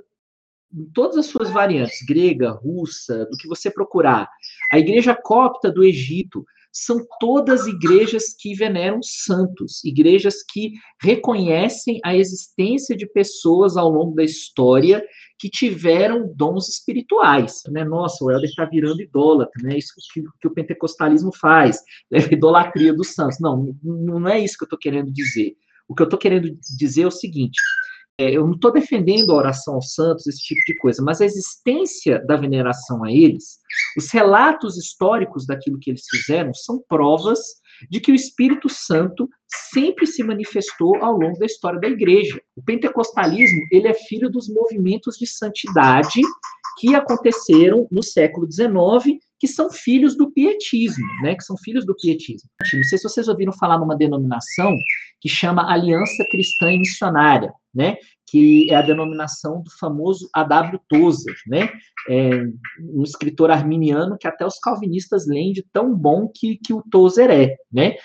[0.75, 4.29] em todas as suas variantes, grega, russa, do que você procurar,
[4.71, 12.17] a Igreja Copta do Egito, são todas igrejas que veneram santos, igrejas que reconhecem a
[12.17, 15.05] existência de pessoas ao longo da história
[15.39, 17.61] que tiveram dons espirituais.
[17.69, 17.85] Né?
[17.85, 19.77] Nossa, o Helder está virando idólatra, né?
[19.77, 21.79] isso que, que, o pentecostalismo faz,
[22.11, 22.19] né?
[22.33, 23.39] idolatria dos santos.
[23.39, 25.55] Não, não é isso que eu estou querendo dizer.
[25.87, 27.61] O que eu estou querendo dizer é o seguinte:
[28.19, 31.25] é, eu não estou defendendo a oração aos santos, esse tipo de coisa, mas a
[31.25, 33.59] existência da veneração a eles,
[33.97, 37.41] os relatos históricos daquilo que eles fizeram, são provas
[37.91, 39.29] de que o Espírito Santo
[39.73, 42.41] sempre se manifestou ao longo da história da igreja.
[42.55, 46.21] O pentecostalismo, ele é filho dos movimentos de santidade
[46.79, 51.35] que aconteceram no século XIX, que são filhos do pietismo, né?
[51.35, 52.49] Que são filhos do pietismo.
[52.61, 54.73] Não sei se vocês ouviram falar numa denominação
[55.21, 57.97] que chama Aliança Cristã e Missionária, né?
[58.25, 60.79] Que é a denominação do famoso A.W.
[60.89, 61.73] Tozer, né?
[62.09, 62.45] É
[62.79, 67.29] um escritor arminiano que até os calvinistas leem de tão bom que, que o Tozer
[67.29, 67.97] é, né?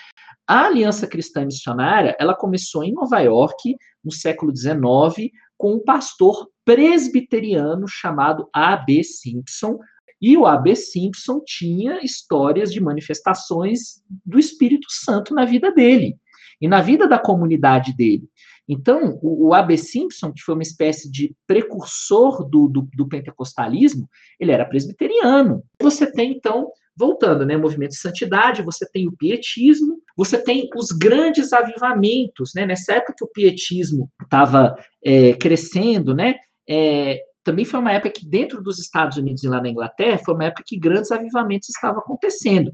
[0.44, 6.48] A Aliança Cristã Missionária, ela começou em Nova York, no século XIX, com um pastor
[6.64, 9.04] presbiteriano chamado A.B.
[9.04, 9.78] Simpson,
[10.20, 10.74] e o A.B.
[10.74, 16.16] Simpson tinha histórias de manifestações do Espírito Santo na vida dele
[16.60, 18.28] e na vida da comunidade dele.
[18.68, 19.76] Então, o, o A.B.
[19.78, 25.62] Simpson, que foi uma espécie de precursor do, do, do, pentecostalismo, ele era presbiteriano.
[25.80, 30.88] Você tem, então, voltando, né, movimento de santidade, você tem o pietismo, você tem os
[30.88, 36.34] grandes avivamentos, né, nessa época que o pietismo estava é, crescendo, né,
[36.68, 40.34] é, também foi uma época que dentro dos Estados Unidos e lá na Inglaterra, foi
[40.34, 42.70] uma época que grandes avivamentos estavam acontecendo.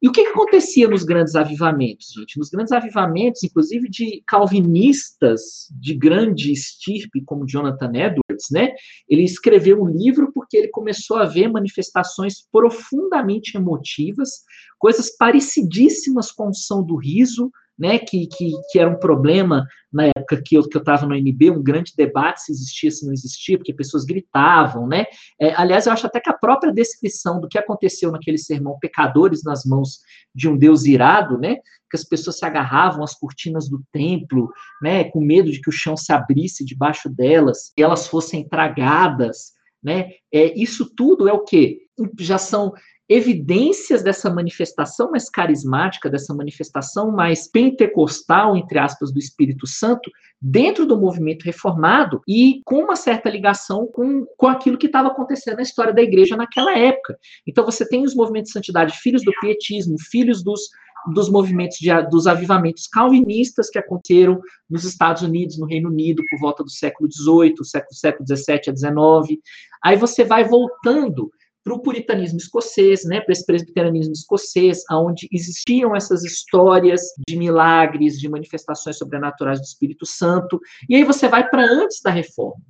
[0.00, 2.38] E o que, que, acontecia nos grandes avivamentos, gente?
[2.38, 8.70] Nos grandes avivamentos, inclusive de calvinistas de grande estirpe, como Jonathan Edwards, né?
[9.08, 14.44] Ele escreveu um livro porque ele começou a ver manifestações profundamente emotivas,
[14.78, 20.06] coisas parecidíssimas com o som do riso, né, que, que, que, era um problema na
[20.06, 23.72] época que eu estava no NB, um grande debate se existia, se não existia, porque
[23.72, 25.06] pessoas gritavam, né?
[25.40, 29.44] É, aliás, eu acho até que a própria descrição do que aconteceu naquele sermão, pecadores
[29.44, 30.00] nas mãos
[30.34, 31.56] de um Deus irado, né?
[31.90, 34.50] Que as pessoas se agarravam às cortinas do templo,
[34.82, 35.04] né?
[35.04, 40.10] Com medo de que o chão se abrisse debaixo delas e elas fossem tragadas, né?
[40.32, 41.78] É, isso tudo é o quê?
[42.18, 42.74] Já são
[43.08, 50.84] evidências dessa manifestação mais carismática, dessa manifestação mais pentecostal, entre aspas, do Espírito Santo, dentro
[50.84, 55.62] do movimento reformado e com uma certa ligação com, com aquilo que estava acontecendo na
[55.62, 57.18] história da igreja naquela época.
[57.46, 60.68] Então você tem os movimentos de santidade, filhos do pietismo, filhos dos,
[61.14, 66.38] dos movimentos de, dos avivamentos calvinistas que aconteceram nos Estados Unidos, no Reino Unido, por
[66.38, 69.40] volta do século XVIII, século, século XVII a XIX.
[69.82, 71.30] Aí você vai voltando
[71.64, 78.18] para o puritanismo escocês, né, para esse presbiterianismo escocês, onde existiam essas histórias de milagres,
[78.18, 82.62] de manifestações sobrenaturais do Espírito Santo, e aí você vai para antes da reforma.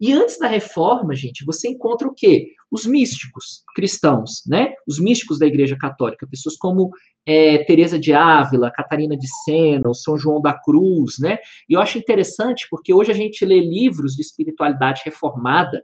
[0.00, 2.48] E antes da reforma, gente, você encontra o quê?
[2.70, 4.74] Os místicos cristãos, né?
[4.86, 6.90] Os místicos da Igreja Católica, pessoas como
[7.24, 11.38] é, Teresa de Ávila, Catarina de Sena, o São João da Cruz, né?
[11.68, 15.82] E eu acho interessante porque hoje a gente lê livros de espiritualidade reformada,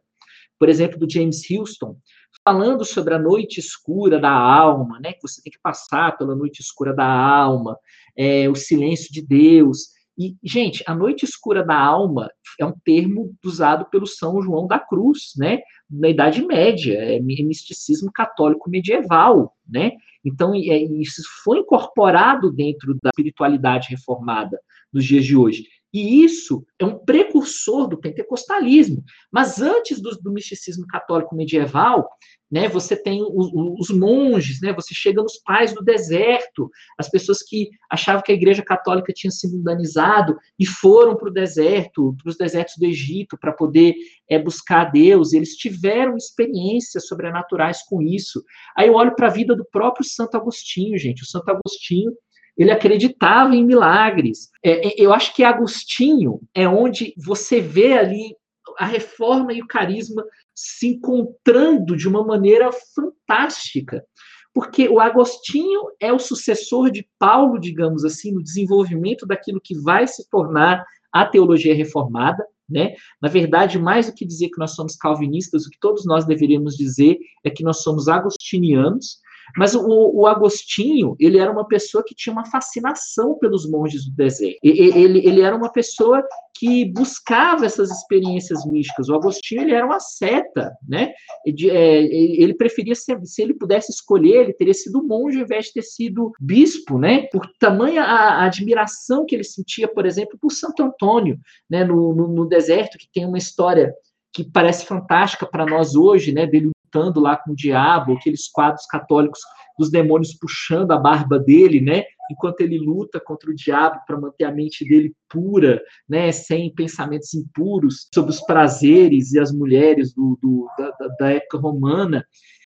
[0.59, 1.97] por exemplo, do James Houston,
[2.45, 5.13] falando sobre a noite escura da alma, né?
[5.13, 7.79] Que você tem que passar pela noite escura da alma,
[8.17, 9.89] é, o silêncio de Deus.
[10.19, 14.79] E, gente, a noite escura da alma é um termo usado pelo São João da
[14.79, 15.61] Cruz, né?
[15.89, 19.93] Na Idade Média, é misticismo católico medieval, né?
[20.25, 24.61] Então, é, isso foi incorporado dentro da espiritualidade reformada
[24.93, 25.65] dos dias de hoje.
[25.93, 29.03] E isso é um precursor do pentecostalismo.
[29.31, 32.09] Mas antes do, do misticismo católico medieval,
[32.51, 37.43] né, você tem os, os, monges, né, você chega nos pais do deserto, as pessoas
[37.43, 42.31] que achavam que a igreja católica tinha se mundanizado e foram para o deserto, para
[42.31, 43.95] os desertos do Egito, para poder
[44.29, 48.43] é, buscar Deus, eles tiveram experiências sobrenaturais com isso.
[48.77, 52.13] Aí eu olho para a vida do próprio Santo Agostinho, gente, o Santo Agostinho
[52.57, 54.51] ele acreditava em milagres.
[54.65, 58.35] É, é, eu acho que Agostinho é onde você vê ali
[58.79, 64.05] a reforma e o carisma se encontrando de uma maneira fantástica.
[64.53, 70.07] Porque o Agostinho é o sucessor de Paulo, digamos assim, no desenvolvimento daquilo que vai
[70.07, 72.95] se tornar a teologia reformada, né?
[73.21, 76.77] Na verdade, mais do que dizer que nós somos calvinistas, o que todos nós deveríamos
[76.77, 79.19] dizer é que nós somos agostinianos,
[79.57, 84.15] mas o, o, Agostinho, ele era uma pessoa que tinha uma fascinação pelos monges do
[84.15, 84.59] deserto.
[84.63, 86.23] Ele, ele era uma pessoa
[86.61, 89.09] que buscava essas experiências místicas.
[89.09, 91.13] O Agostinho, ele era uma seta, né?
[91.47, 95.73] É, ele preferia, ser, se ele pudesse escolher, ele teria sido monge ao invés de
[95.73, 97.23] ter sido bispo, né?
[97.33, 101.83] Por tamanha a, admiração que ele sentia, por exemplo, por Santo Antônio, né?
[101.83, 103.95] No, no, no deserto, que tem uma história
[104.33, 106.47] que parece fantástica para nós hoje, né?
[106.47, 109.41] Dele lutando lá com o diabo, aqueles quadros católicos
[109.79, 112.05] dos demônios puxando a barba dele, né?
[112.31, 116.31] Enquanto ele luta contra o diabo para manter a mente dele pura, né?
[116.33, 122.25] Sem pensamentos impuros sobre os prazeres e as mulheres do, do da, da época romana.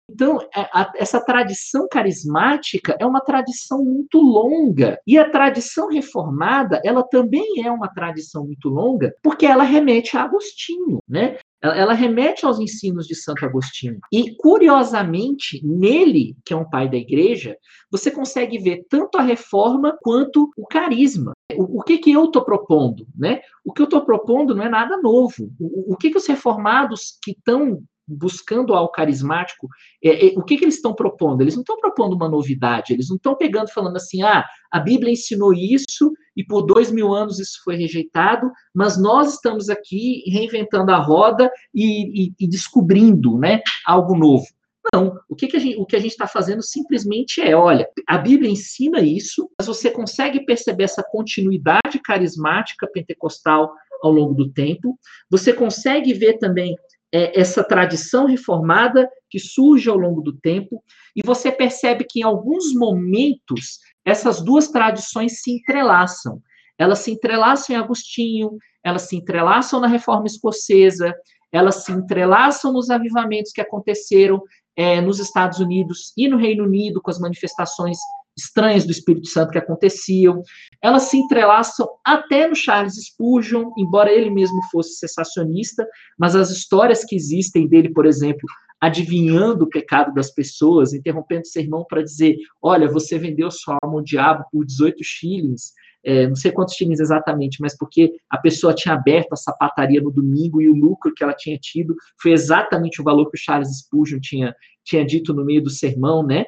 [0.10, 5.00] Então, é, essa tradição carismática é uma tradição muito longa.
[5.06, 10.24] E a tradição reformada, ela também é uma tradição muito longa, porque ela remete a
[10.24, 11.38] Agostinho, né?
[11.62, 14.00] Ela remete aos ensinos de Santo Agostinho.
[14.12, 17.58] E, curiosamente, nele, que é um pai da igreja,
[17.90, 21.34] você consegue ver tanto a reforma quanto o carisma.
[21.56, 23.08] O, o que, que eu estou propondo?
[23.18, 23.42] Né?
[23.66, 25.52] O que eu estou propondo não é nada novo.
[25.60, 29.68] O, o que, que os reformados que estão buscando ao carismático,
[30.04, 31.42] é, é, o que, que eles estão propondo?
[31.42, 35.12] Eles não estão propondo uma novidade, eles não estão pegando falando assim, ah, a Bíblia
[35.12, 40.92] ensinou isso e por dois mil anos isso foi rejeitado, mas nós estamos aqui reinventando
[40.92, 44.46] a roda e, e, e descobrindo né, algo novo.
[44.94, 47.90] Não, o que, que a gente, o que a gente está fazendo simplesmente é, olha,
[48.08, 54.52] a Bíblia ensina isso, mas você consegue perceber essa continuidade carismática pentecostal ao longo do
[54.52, 54.98] tempo,
[55.30, 56.76] você consegue ver também
[57.14, 60.84] é, essa tradição reformada que surge ao longo do tempo,
[61.16, 66.42] e você percebe que em alguns momentos essas duas tradições se entrelaçam.
[66.78, 71.14] Elas se entrelaçam em Agostinho, elas se entrelaçam na reforma escocesa,
[71.52, 74.42] elas se entrelaçam nos avivamentos que aconteceram
[74.76, 77.98] é, nos Estados Unidos e no Reino Unido, com as manifestações
[78.38, 80.42] estranhas do Espírito Santo que aconteciam.
[80.82, 87.04] Elas se entrelaçam até no Charles Spurgeon, embora ele mesmo fosse sensacionista, mas as histórias
[87.06, 88.48] que existem dele, por exemplo,
[88.82, 93.98] adivinhando o pecado das pessoas, interrompendo o sermão para dizer: olha, você vendeu sua alma
[93.98, 95.74] ao diabo por 18 shillings.
[96.08, 100.12] É, não sei quantos shillings exatamente, mas porque a pessoa tinha aberto a sapataria no
[100.12, 103.80] domingo e o lucro que ela tinha tido foi exatamente o valor que o Charles
[103.80, 106.46] Spurgeon tinha tinha dito no meio do sermão, né?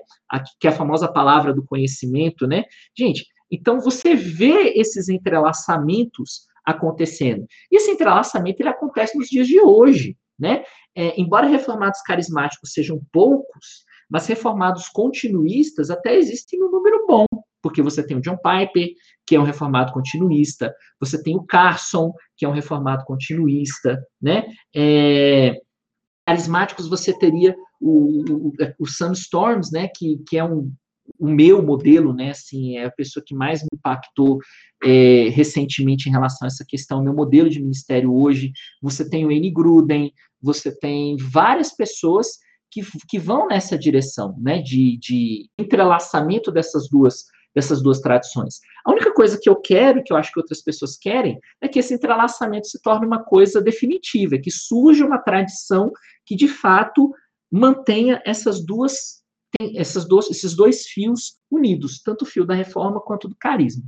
[0.60, 2.64] que é a famosa palavra do conhecimento, né?
[2.98, 7.46] Gente, então você vê esses entrelaçamentos acontecendo.
[7.72, 10.64] E esse entrelaçamento ele acontece nos dias de hoje, né?
[10.96, 17.26] É, embora reformados carismáticos sejam poucos, mas reformados continuistas até existem um número bom,
[17.62, 18.90] porque você tem o John Piper,
[19.26, 24.46] que é um reformado continuista, você tem o Carson, que é um reformado continuista, né?
[24.76, 25.56] É,
[26.28, 30.70] carismáticos você teria o, o, o Storms, né, que, que é um,
[31.18, 34.40] o meu modelo, né, assim, é a pessoa que mais me impactou
[34.84, 39.32] é, recentemente em relação a essa questão, meu modelo de ministério hoje, você tem o
[39.32, 39.50] N.
[39.50, 40.12] Gruden,
[40.42, 42.28] você tem várias pessoas
[42.70, 47.24] que, que vão nessa direção, né, de, de entrelaçamento dessas duas
[47.58, 48.60] dessas duas tradições.
[48.86, 51.80] A única coisa que eu quero, que eu acho que outras pessoas querem, é que
[51.80, 55.92] esse entrelaçamento se torne uma coisa definitiva, que surja uma tradição
[56.24, 57.12] que de fato
[57.52, 59.24] mantenha essas duas,
[59.76, 63.84] essas duas, esses dois fios unidos, tanto o fio da reforma quanto do carisma.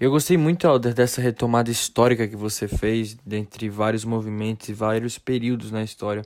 [0.00, 5.18] Eu gostei muito, Alder, dessa retomada histórica que você fez, dentre vários movimentos e vários
[5.18, 6.24] períodos na história,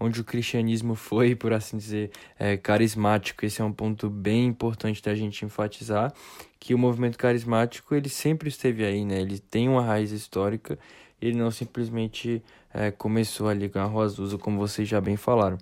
[0.00, 3.44] onde o cristianismo foi, por assim dizer, é, carismático.
[3.44, 6.12] Esse é um ponto bem importante da gente enfatizar,
[6.58, 9.20] que o movimento carismático, ele sempre esteve aí, né?
[9.20, 10.78] Ele tem uma raiz histórica,
[11.20, 15.58] ele não simplesmente é, começou ali com a Azusa, como vocês já bem falaram.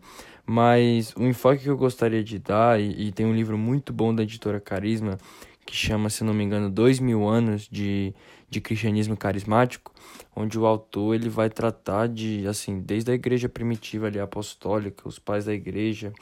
[0.47, 4.15] Mas o enfoque que eu gostaria de dar, e, e tem um livro muito bom
[4.15, 5.19] da editora Carisma,
[5.67, 8.15] que chama, se não me engano, Dois Mil Anos de,
[8.51, 9.93] de Cristianismo Carismático,
[10.35, 15.19] onde o autor ele vai tratar de, assim, desde a igreja primitiva ali, apostólica, os
[15.19, 16.13] pais da igreja,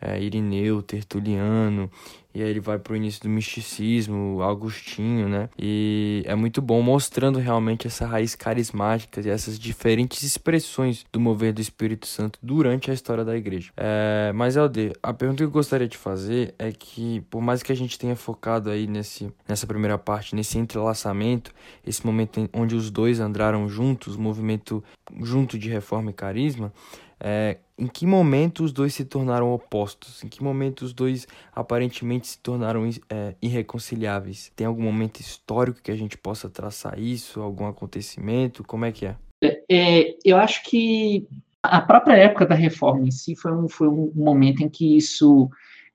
[0.00, 1.90] é, Irineu, Tertuliano,
[2.38, 5.48] e aí ele vai para o início do misticismo, Agostinho, né?
[5.58, 11.52] E é muito bom mostrando realmente essa raiz carismática e essas diferentes expressões do mover
[11.52, 13.72] do Espírito Santo durante a história da igreja.
[13.76, 17.72] É, mas, Alder, a pergunta que eu gostaria de fazer é que, por mais que
[17.72, 21.52] a gente tenha focado aí nesse, nessa primeira parte, nesse entrelaçamento,
[21.84, 24.82] esse momento onde os dois andaram juntos, movimento
[25.22, 26.72] junto de reforma e carisma,
[27.20, 30.22] é, em que momento os dois se tornaram opostos?
[30.22, 34.52] Em que momento os dois aparentemente se tornaram é, irreconciliáveis?
[34.54, 37.40] Tem algum momento histórico que a gente possa traçar isso?
[37.40, 38.64] Algum acontecimento?
[38.64, 39.16] Como é que é?
[39.42, 41.26] é é, eu acho que
[41.62, 45.48] a própria época da reforma em si foi um, foi um momento em que isso,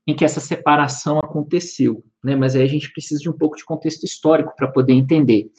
[0.06, 2.36] em que essa separação aconteceu, né?
[2.36, 5.50] Mas aí a gente precisa de um pouco de contexto histórico para poder entender.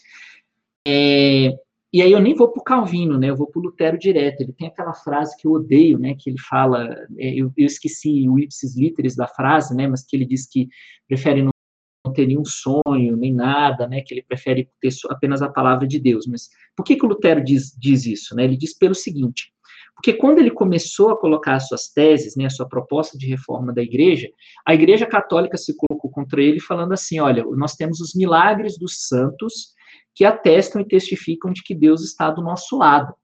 [0.86, 1.58] É,
[1.94, 3.30] e aí eu nem vou para o Calvino, né?
[3.30, 4.40] Eu vou para o Lutero direto.
[4.40, 6.16] Ele tem aquela frase que eu odeio, né?
[6.18, 9.86] Que ele fala, é, eu, eu esqueci o ipsis literis da frase, né?
[9.86, 10.68] Mas que ele diz que
[11.06, 11.52] prefere não
[12.12, 14.00] ter nenhum sonho, nem nada, né?
[14.00, 16.26] Que ele prefere ter apenas a palavra de Deus.
[16.26, 18.42] Mas por que que o Lutero diz, diz isso, né?
[18.42, 19.52] Ele diz pelo seguinte:
[19.94, 23.72] porque quando ele começou a colocar as suas teses, né, a sua proposta de reforma
[23.72, 24.28] da igreja,
[24.66, 29.06] a igreja católica se colocou contra ele falando assim, olha, nós temos os milagres dos
[29.06, 29.73] santos
[30.14, 33.14] que atestam e testificam de que Deus está do nosso lado.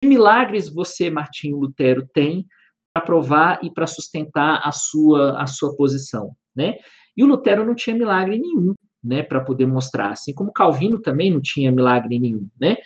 [0.00, 2.46] Que milagres você, Martinho Lutero, tem
[2.92, 6.78] para provar e para sustentar a sua, a sua posição, né?
[7.16, 11.30] E o Lutero não tinha milagre nenhum, né, para poder mostrar, assim como Calvino também
[11.30, 12.76] não tinha milagre nenhum, né?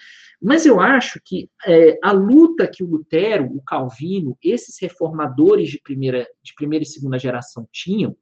[0.40, 5.80] Mas eu acho que é, a luta que o Lutero, o Calvino, esses reformadores de
[5.80, 8.16] primeira, de primeira e segunda geração tinham,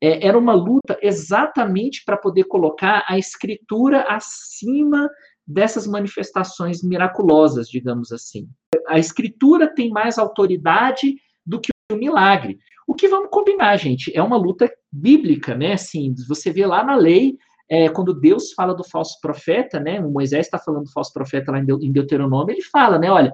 [0.00, 5.08] é, era uma luta exatamente para poder colocar a escritura acima
[5.46, 8.48] dessas manifestações miraculosas, digamos assim.
[8.86, 12.58] A escritura tem mais autoridade do que o milagre.
[12.86, 14.14] O que vamos combinar, gente?
[14.14, 15.72] É uma luta bíblica, né?
[15.72, 17.38] Assim, você vê lá na lei
[17.70, 21.52] é, quando Deus fala do falso profeta, né, o Moisés está falando do falso profeta
[21.52, 23.32] lá em Deuteronômio, ele fala, né, olha,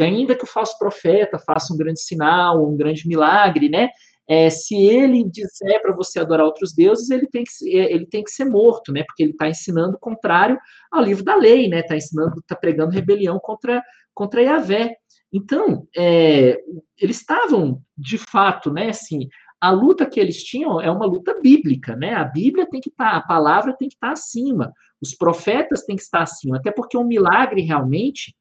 [0.00, 3.90] ainda que o falso profeta faça um grande sinal, um grande milagre, né,
[4.28, 8.24] é, se ele disser para você adorar outros deuses, ele tem que, é, ele tem
[8.24, 10.58] que ser morto, né, porque ele está ensinando contrário
[10.90, 14.96] ao livro da lei, né, está ensinando, está pregando rebelião contra, contra Yahvé.
[15.32, 16.60] Então, é,
[16.98, 19.28] eles estavam, de fato, né, assim,
[19.60, 22.14] a luta que eles tinham é uma luta bíblica, né?
[22.14, 25.82] A Bíblia tem que estar, tá, a palavra tem que estar tá acima, os profetas
[25.84, 28.36] têm que estar acima, até porque um milagre realmente,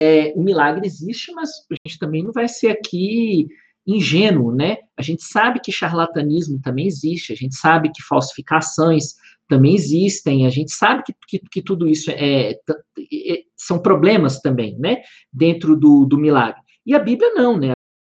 [0.00, 3.46] é, o milagre existe, mas a gente também não vai ser aqui
[3.86, 4.78] ingênuo, né?
[4.96, 9.14] A gente sabe que charlatanismo também existe, a gente sabe que falsificações
[9.48, 14.78] também existem, a gente sabe que, que, que tudo isso é, é, são problemas também,
[14.78, 15.02] né?
[15.32, 16.60] Dentro do, do milagre.
[16.86, 17.72] E a Bíblia não, né?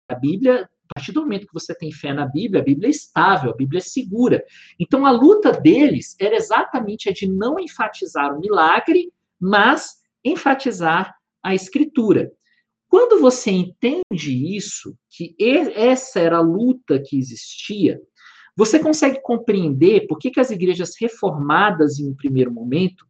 [0.08, 2.90] A Bíblia a partir do momento que você tem fé na Bíblia, a Bíblia é
[2.90, 4.44] estável, a Bíblia é segura.
[4.78, 9.10] Então a luta deles era exatamente a de não enfatizar o milagre,
[9.40, 12.30] mas enfatizar a escritura.
[12.94, 15.34] Quando você entende isso, que
[15.74, 18.00] essa era a luta que existia,
[18.56, 23.04] você consegue compreender por que, que as igrejas reformadas em um primeiro momento,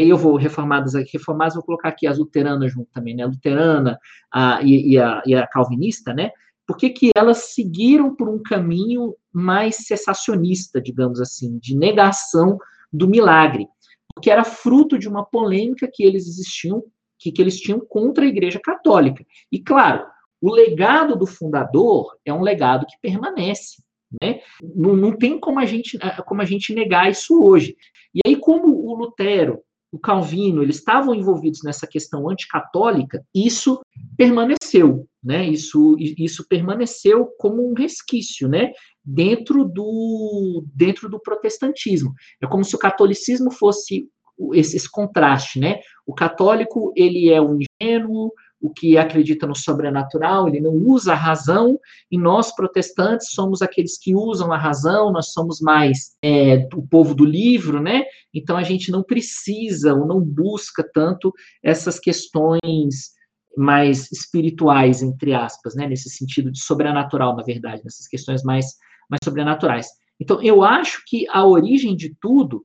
[0.00, 3.24] e eu vou reformadas aqui, reformadas, vou colocar aqui as luteranas junto também, né?
[3.24, 3.98] A luterana
[4.32, 6.30] a, e, e, a, e a calvinista, né?
[6.66, 12.56] por que, que elas seguiram por um caminho mais cessacionista, digamos assim, de negação
[12.90, 13.68] do milagre?
[14.14, 16.82] Porque era fruto de uma polêmica que eles existiam,
[17.18, 19.24] que, que eles tinham contra a Igreja Católica.
[19.50, 20.06] E claro,
[20.40, 23.82] o legado do fundador é um legado que permanece.
[24.22, 24.40] Né?
[24.62, 27.76] Não, não tem como a, gente, como a gente negar isso hoje.
[28.14, 29.62] E aí, como o Lutero
[29.96, 33.80] o Calvino, eles estavam envolvidos nessa questão anticatólica, isso
[34.16, 35.46] permaneceu, né?
[35.46, 38.72] Isso, isso permaneceu como um resquício, né?
[39.02, 42.12] Dentro do, dentro do protestantismo.
[42.42, 44.08] É como se o catolicismo fosse
[44.52, 45.80] esse, esse contraste, né?
[46.06, 51.16] O católico, ele é um ingênuo, o que acredita no sobrenatural, ele não usa a
[51.16, 51.78] razão,
[52.10, 57.14] e nós, protestantes, somos aqueles que usam a razão, nós somos mais é, o povo
[57.14, 58.04] do livro, né?
[58.32, 61.32] Então a gente não precisa ou não busca tanto
[61.62, 63.16] essas questões
[63.56, 65.86] mais espirituais, entre aspas, né?
[65.86, 68.74] Nesse sentido de sobrenatural, na verdade, nessas questões mais,
[69.08, 69.88] mais sobrenaturais.
[70.18, 72.64] Então, eu acho que a origem de tudo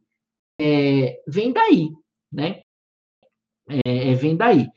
[0.61, 1.89] é, vem daí,
[2.31, 2.61] né?
[3.85, 4.67] É, vem daí.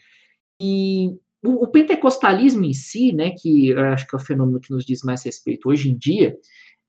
[0.61, 1.11] E
[1.45, 4.85] o, o, pentecostalismo em si, né, que eu acho que é o fenômeno que nos
[4.85, 6.37] diz mais respeito hoje em dia,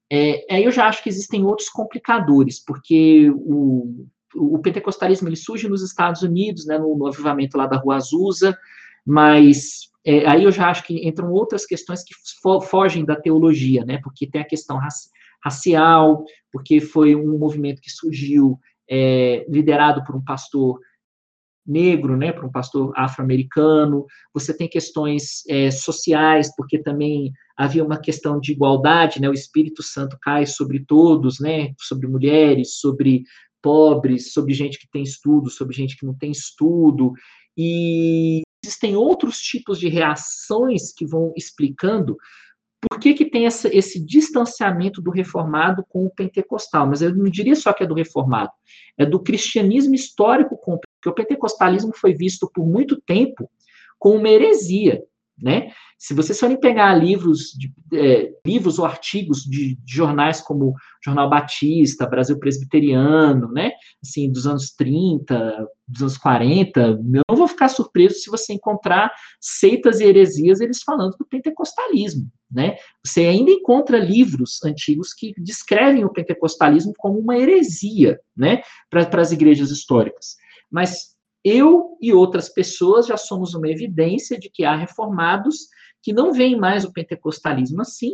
[0.09, 5.83] é, eu já acho que existem outros complicadores, porque o, o pentecostalismo ele surge nos
[5.83, 8.57] Estados Unidos, né, no, no avivamento lá da Rua Azusa,
[9.05, 13.83] mas é, aí eu já acho que entram outras questões que fo fogem da teologia,
[13.83, 15.09] né, porque tem a questão raci
[15.43, 20.79] racial, porque foi um movimento que surgiu é, liderado por um pastor
[21.65, 24.05] negro, né, para um pastor afro-americano.
[24.33, 29.81] Você tem questões é, sociais, porque também havia uma questão de igualdade, né, o Espírito
[29.81, 33.23] Santo cai sobre todos, né, sobre mulheres, sobre
[33.61, 37.13] pobres, sobre gente que tem estudo, sobre gente que não tem estudo,
[37.57, 42.15] e existem outros tipos de reações que vão explicando
[42.89, 46.87] por que, que tem essa, esse distanciamento do reformado com o pentecostal?
[46.87, 48.51] Mas eu não diria só que é do reformado,
[48.97, 53.49] é do cristianismo histórico com porque o pentecostalismo foi visto por muito tempo
[53.99, 55.03] como uma heresia,
[55.37, 55.71] né?
[55.97, 60.73] Se vocês forem pegar livros, de, é, livros ou artigos de, de, jornais como
[61.03, 63.71] Jornal Batista, Brasil Presbiteriano, né,
[64.03, 69.11] assim, dos anos 30, dos anos 40, eu não vou ficar surpreso se você encontrar
[69.39, 72.75] seitas e heresias eles falando do pentecostalismo, né?
[73.03, 79.31] Você ainda encontra livros antigos que descrevem o pentecostalismo como uma heresia, né, para as
[79.31, 80.35] igrejas históricas.
[80.69, 81.14] Mas
[81.45, 85.67] eu e outras pessoas já somos uma evidência de que há reformados
[86.01, 88.11] que não veem mais o pentecostalismo assim,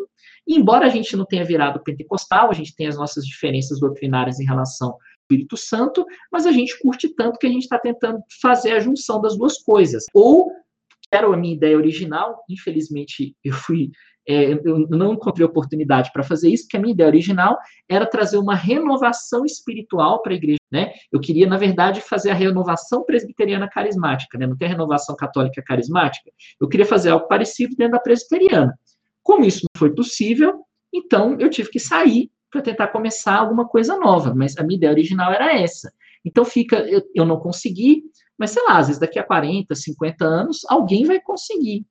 [0.48, 4.40] e embora a gente não tenha virado pentecostal, a gente tem as nossas diferenças doutrinárias
[4.40, 8.22] em relação ao Espírito Santo, mas a gente curte tanto que a gente está tentando
[8.42, 10.06] fazer a junção das duas coisas.
[10.14, 13.92] Ou, que era a minha ideia original, infelizmente eu fui
[14.28, 17.58] é, eu não encontrei oportunidade para fazer isso, porque a minha ideia original
[17.90, 20.60] era trazer uma renovação espiritual para a igreja.
[20.72, 20.94] Né?
[21.12, 24.48] Eu queria, na verdade, fazer a renovação presbiteriana carismática, né?
[24.48, 26.30] não tem a renovação católica carismática.
[26.60, 28.78] Eu queria fazer algo parecido dentro da presbiteriana.
[29.24, 30.64] Como isso não foi possível,
[30.94, 34.92] então eu tive que sair para tentar começar alguma coisa nova, mas a minha ideia
[34.92, 35.92] original era essa.
[36.24, 38.04] Então fica, eu, eu não consegui,
[38.38, 41.86] mas sei lá, às vezes daqui a 40, 50 anos, alguém vai conseguir.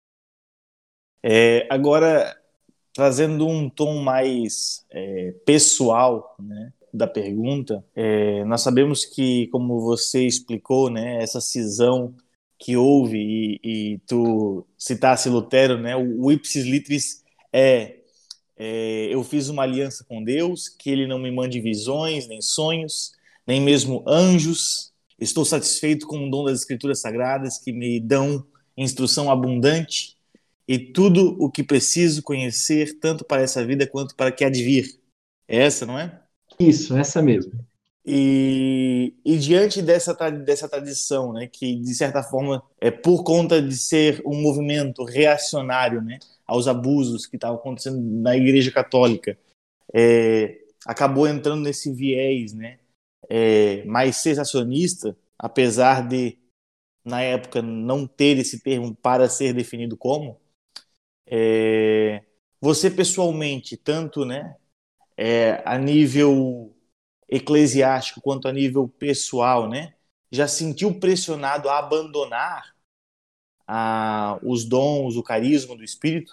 [1.22, 2.36] É, agora,
[2.92, 10.26] trazendo um tom mais é, pessoal né, da pergunta, é, nós sabemos que, como você
[10.26, 12.14] explicou, né, essa cisão
[12.58, 18.00] que houve, e, e tu citasse Lutero, né, o ipsis litris é,
[18.62, 23.12] é, eu fiz uma aliança com Deus, que ele não me mande visões, nem sonhos,
[23.46, 24.92] nem mesmo anjos.
[25.18, 28.44] Estou satisfeito com o dom das escrituras sagradas que me dão
[28.76, 30.19] instrução abundante
[30.70, 34.62] e tudo o que preciso conhecer, tanto para essa vida quanto para que há de
[34.62, 35.00] vir.
[35.48, 36.22] É essa, não é?
[36.60, 37.50] Isso, essa mesmo.
[38.06, 43.76] E, e, diante dessa, dessa tradição, né, que de certa forma é por conta de
[43.76, 49.36] ser um movimento reacionário, né, aos abusos que estavam acontecendo na Igreja Católica,
[49.92, 50.56] é,
[50.86, 52.78] acabou entrando nesse viés, né,
[53.28, 56.38] é, mais sensacionista, apesar de
[57.04, 60.39] na época não ter esse termo para ser definido como,
[61.30, 62.24] é,
[62.60, 64.56] você pessoalmente, tanto né,
[65.16, 66.74] é, a nível
[67.28, 69.94] eclesiástico quanto a nível pessoal, né,
[70.32, 72.74] já sentiu pressionado a abandonar
[73.66, 76.32] a, os dons, o carisma do Espírito?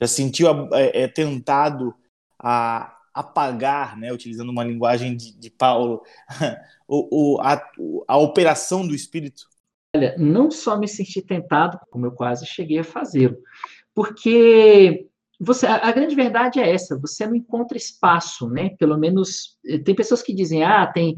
[0.00, 1.94] Já sentiu é, é, tentado
[2.38, 6.02] a apagar, né, utilizando uma linguagem de, de Paulo,
[6.88, 7.60] o, o, a,
[8.06, 9.46] a operação do Espírito?
[9.94, 13.38] Olha, não só me senti tentado, como eu quase cheguei a fazê-lo,
[13.98, 15.08] porque
[15.40, 18.70] você, a, grande verdade é essa, você não encontra espaço, né?
[18.78, 21.16] Pelo menos eh, tem pessoas que dizem, ah, tem,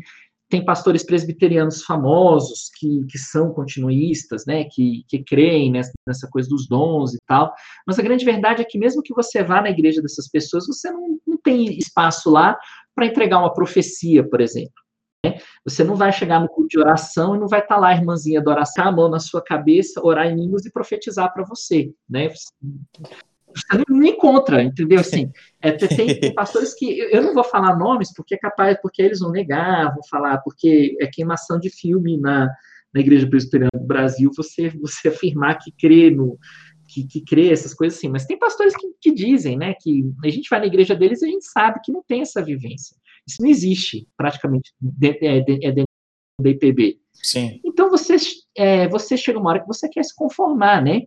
[0.48, 4.64] tem pastores presbiterianos famosos que, que são continuistas, né?
[4.64, 7.52] Que, que creem nessa, nessa coisa dos dons e tal.
[7.86, 10.90] Mas a grande verdade é que mesmo que você vá na igreja dessas pessoas, você
[10.90, 12.56] não, não tem espaço lá
[12.94, 14.72] para entregar uma profecia, por exemplo.
[15.64, 17.94] Você não vai chegar no culto de oração e não vai estar tá lá a
[17.94, 21.92] irmãzinha da oração, a mão na sua cabeça, orar em línguas e profetizar para você,
[22.08, 22.28] né?
[22.28, 25.00] Você não encontra, entendeu?
[25.00, 29.02] Assim, é, tem, tem, pastores que eu não vou falar nomes porque é capaz, porque
[29.02, 32.48] eles vão negar, vão falar porque é queimação de filme na,
[32.94, 36.38] na Igreja Presbiteriana do Brasil, você você afirmar que crê no
[36.88, 40.28] que, que crê essas coisas assim, mas tem pastores que, que dizem, né, que a
[40.28, 42.96] gente vai na igreja deles e a gente sabe que não tem essa vivência.
[43.30, 44.72] Isso não existe praticamente
[45.02, 45.92] é, é dentro
[46.40, 46.98] do IPB.
[47.12, 47.60] Sim.
[47.64, 48.16] Então você,
[48.56, 51.02] é, você chega uma hora que você quer se conformar, né?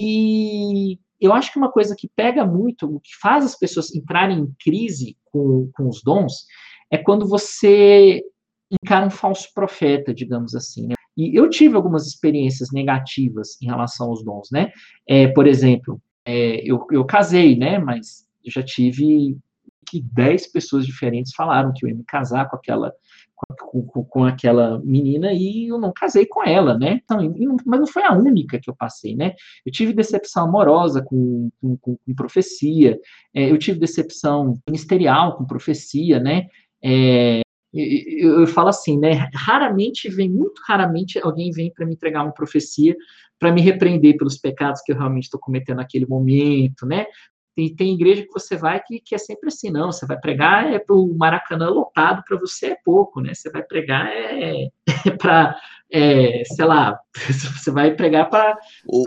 [0.00, 4.40] E eu acho que uma coisa que pega muito, o que faz as pessoas entrarem
[4.40, 6.46] em crise com, com os dons,
[6.90, 8.22] é quando você
[8.70, 10.88] encara um falso profeta, digamos assim.
[10.88, 10.94] Né?
[11.16, 14.72] E eu tive algumas experiências negativas em relação aos dons, né?
[15.06, 17.78] É, por exemplo, é, eu, eu casei, né?
[17.78, 19.36] Mas já tive
[19.86, 22.92] que dez pessoas diferentes falaram que eu ia me casar com aquela
[23.60, 27.00] com, com, com, aquela menina e eu não casei com ela, né?
[27.02, 27.18] Então,
[27.66, 29.34] mas não foi a única que eu passei, né?
[29.66, 32.98] Eu tive decepção amorosa com, com, com profecia,
[33.34, 36.46] é, eu tive decepção ministerial com profecia, né?
[36.82, 37.40] É,
[37.74, 39.28] eu, eu, falo assim, né?
[39.34, 42.94] Raramente vem, muito raramente, alguém vem para me entregar uma profecia
[43.38, 47.06] para me repreender pelos pecados que eu realmente estou cometendo naquele momento, né?
[47.54, 50.72] Tem, tem igreja que você vai que, que é sempre assim, não, você vai pregar
[50.72, 53.34] é para o Maracanã lotado, para você é pouco, né?
[53.34, 54.68] Você vai pregar é,
[55.06, 55.56] é para,
[55.90, 56.98] é, sei lá,
[57.58, 58.58] você vai pregar para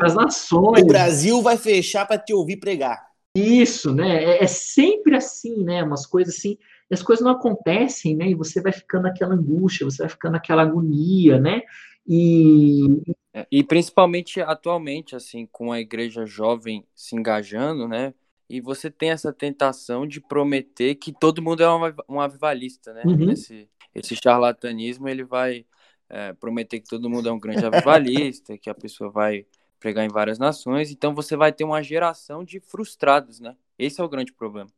[0.02, 0.84] as nações.
[0.84, 3.16] O Brasil vai fechar para te ouvir pregar.
[3.36, 4.24] Isso, né?
[4.24, 5.84] É, é, sempre assim, né?
[5.84, 6.58] Umas coisas assim,
[6.90, 8.30] as coisas não acontecem, né?
[8.30, 11.62] E você vai ficando naquela angústia, você vai ficando naquela agonia, né?
[12.08, 13.02] E,
[13.34, 18.14] é, e principalmente atualmente, assim, com a igreja jovem se engajando, né?
[18.50, 23.04] E você tem essa tentação de prometer que todo mundo é um, um avivalista, né?
[23.06, 23.32] Uhum.
[23.32, 25.66] Esse, esse charlatanismo, ele vai
[26.10, 29.46] é, prometer que todo mundo é um grande avivalista, que a pessoa vai
[29.80, 33.56] pregar em várias nações, então você vai ter uma geração de frustrados, né?
[33.78, 34.70] Esse é o grande problema.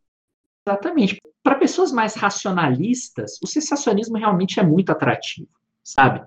[0.66, 1.22] Exatamente.
[1.42, 5.50] Para pessoas mais racionalistas, o sensacionismo realmente é muito atrativo,
[5.82, 6.20] sabe?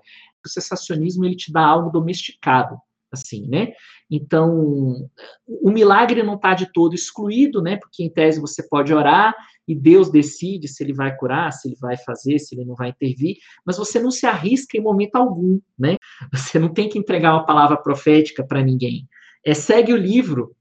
[0.45, 2.80] O sensacionismo ele te dá algo domesticado
[3.12, 3.72] assim, né?
[4.11, 5.09] Então,
[5.47, 7.77] o milagre não está de todo excluído, né?
[7.77, 9.35] Porque em tese você pode orar
[9.69, 12.89] e Deus decide se ele vai curar, se ele vai fazer, se ele não vai
[12.89, 15.97] intervir, mas você não se arrisca em momento algum, né?
[16.33, 19.09] Você não tem que entregar uma palavra profética para ninguém.
[19.45, 20.57] É segue o livro,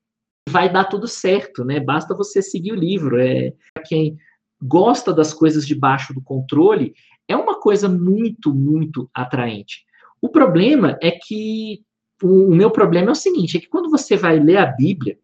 [0.47, 1.79] vai dar tudo certo, né?
[1.79, 3.19] Basta você seguir o livro.
[3.19, 3.51] É
[3.85, 4.15] quem
[4.61, 6.93] gosta das coisas debaixo do controle
[7.27, 9.85] é uma coisa muito, muito atraente.
[10.21, 11.83] O problema é que
[12.23, 15.17] o, meu problema é o seguinte: é que quando você vai ler a Bíblia,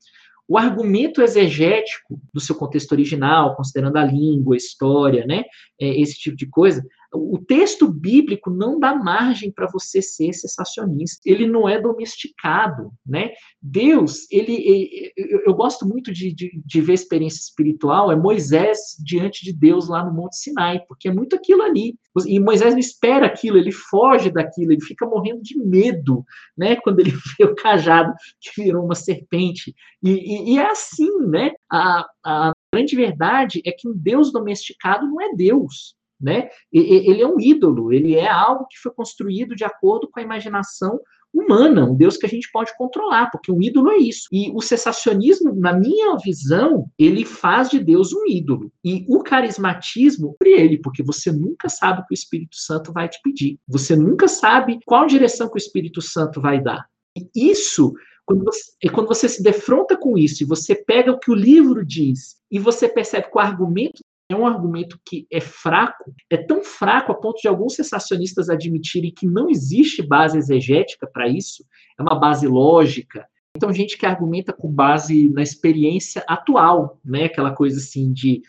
[0.48, 5.43] o argumento exegético do seu contexto original, considerando a língua, a história, né,
[5.80, 6.86] é, esse tipo de coisa,
[7.16, 11.22] o texto bíblico não dá margem para você ser sensacionista.
[11.26, 13.32] Ele não é domesticado, né?
[13.61, 19.51] Deus, ele, eu gosto muito de, de, de, ver experiência espiritual, é Moisés diante de
[19.51, 21.97] Deus lá no Monte Sinai, porque é muito aquilo ali.
[22.28, 26.24] E Moisés não espera aquilo, ele foge daquilo, ele fica morrendo de medo,
[26.57, 26.76] né?
[26.76, 29.74] Quando ele vê o cajado que virou uma serpente.
[30.03, 31.51] E, e, e é assim, né?
[31.72, 36.49] A, a grande verdade é que um Deus domesticado não é Deus né?
[36.72, 40.99] Ele é um ídolo, ele é algo que foi construído de acordo com a imaginação
[41.34, 44.30] humana, um Deus que a gente pode controlar, porque um ídolo é isso.
[44.32, 48.72] E o cessacionismo, na minha visão, ele faz de Deus um ídolo.
[48.84, 53.09] E o carismatismo, por ele, porque você nunca sabe o que o Espírito Santo vai
[53.09, 53.59] te pedir.
[53.68, 56.86] Você nunca sabe qual direção que o Espírito Santo vai dar.
[57.18, 57.93] E isso
[58.26, 61.86] quando você, quando você se defronta com isso e você pega o que o livro
[61.86, 66.64] diz e você percebe que o argumento é um argumento que é fraco, é tão
[66.64, 71.64] fraco a ponto de alguns sensacionistas admitirem que não existe base exegética para isso,
[71.98, 73.28] é uma base lógica.
[73.56, 77.26] Então, gente que argumenta com base na experiência atual, né?
[77.26, 78.42] Aquela coisa assim de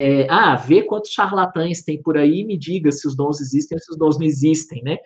[0.00, 3.76] é, ah, vê quantos charlatães tem por aí e me diga se os dons existem
[3.76, 4.98] ou se os dons não existem, né?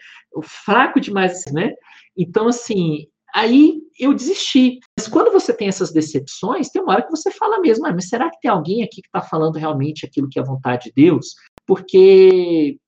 [0.43, 1.72] Fraco demais, né?
[2.16, 4.78] Então, assim, Aí eu desisti.
[4.97, 8.09] Mas quando você tem essas decepções, tem uma hora que você fala mesmo, ah, mas
[8.09, 10.93] será que tem alguém aqui que está falando realmente aquilo que é a vontade de
[10.95, 11.35] Deus?
[11.66, 12.78] Porque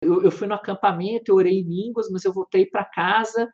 [0.00, 3.48] eu, eu fui no acampamento, eu orei em línguas, mas eu voltei para casa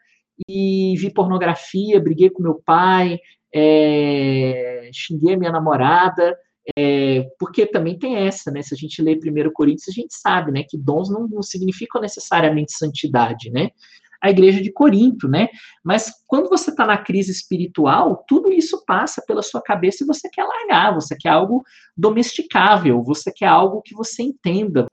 [0.48, 3.18] e vi pornografia, briguei com meu pai,
[3.54, 6.36] é, xinguei a minha namorada,
[6.76, 8.62] é, porque também tem essa, né?
[8.62, 12.00] Se a gente lê 1 Coríntios, a gente sabe, né, que dons não, não significam
[12.00, 13.70] necessariamente santidade, né?
[14.24, 15.48] A igreja de Corinto, né?
[15.84, 20.30] Mas quando você está na crise espiritual, tudo isso passa pela sua cabeça e você
[20.30, 21.62] quer largar, você quer algo
[21.94, 24.86] domesticável, você quer algo que você entenda.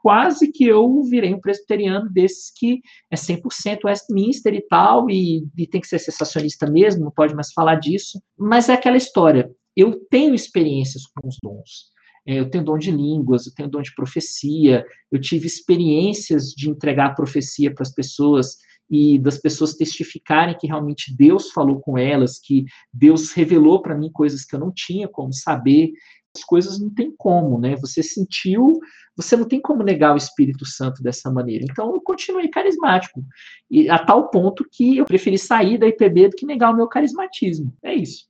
[0.00, 2.80] Quase que eu virei um presbiteriano desses que
[3.10, 7.52] é 100% Westminster e tal, e, e tem que ser sensacionista mesmo, não pode mais
[7.52, 8.18] falar disso.
[8.38, 11.90] Mas é aquela história, eu tenho experiências com os dons.
[12.26, 16.70] É, eu tenho dom de línguas, eu tenho dom de profecia, eu tive experiências de
[16.70, 18.56] entregar profecia para as pessoas
[18.90, 24.10] e das pessoas testificarem que realmente Deus falou com elas, que Deus revelou para mim
[24.10, 25.92] coisas que eu não tinha como saber.
[26.34, 27.76] As coisas não tem como, né?
[27.76, 28.78] Você sentiu,
[29.16, 31.64] você não tem como negar o Espírito Santo dessa maneira.
[31.68, 33.24] Então eu continuei carismático.
[33.70, 36.86] E a tal ponto que eu preferi sair da IPB do que negar o meu
[36.86, 37.74] carismatismo.
[37.82, 38.26] É isso.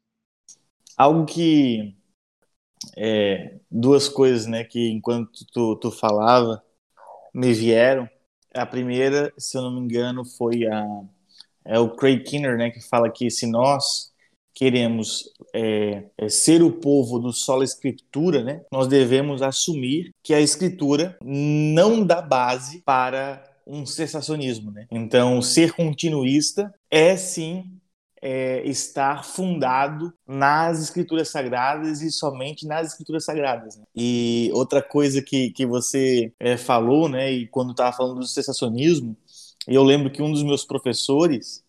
[0.97, 1.95] Algo que
[2.97, 6.63] é, duas coisas, né, que enquanto tu, tu falava
[7.33, 8.09] me vieram
[8.59, 10.85] a primeira, se eu não me engano, foi a
[11.69, 14.11] é o Craig Kinner, né, que fala que se nós
[14.55, 20.41] queremos é, é, ser o povo do solo escritura, né, nós devemos assumir que a
[20.41, 24.87] escritura não dá base para um sensacionismo, né?
[24.91, 27.78] Então, ser continuista é sim
[28.21, 33.77] é, estar fundado nas escrituras sagradas e somente nas escrituras sagradas.
[33.77, 33.85] Né?
[33.95, 39.17] E outra coisa que, que você é, falou, né, e quando estava falando do sensacionismo,
[39.67, 41.63] eu lembro que um dos meus professores,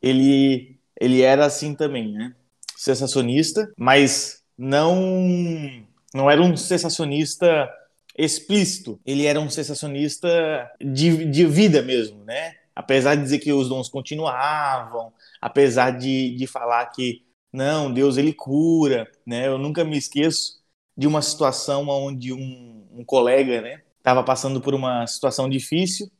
[0.00, 2.34] ele, ele era assim também, né?
[2.76, 5.84] Sensacionista, mas não
[6.14, 7.68] não era um sensacionista
[8.16, 12.54] explícito, ele era um sensacionista de, de vida mesmo, né?
[12.74, 18.32] Apesar de dizer que os dons continuavam, apesar de, de falar que Não, Deus ele
[18.32, 19.46] cura, né?
[19.46, 20.60] Eu nunca me esqueço
[20.96, 26.10] de uma situação onde um, um colega, né, estava passando por uma situação difícil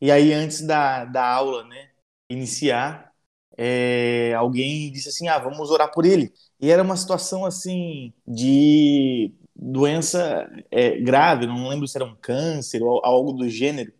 [0.00, 1.90] e aí antes da, da aula, né,
[2.28, 3.12] iniciar,
[3.56, 6.32] é, alguém disse assim, ah, vamos orar por ele.
[6.60, 12.82] E era uma situação assim de doença é, grave, não lembro se era um câncer
[12.82, 13.92] ou algo do gênero.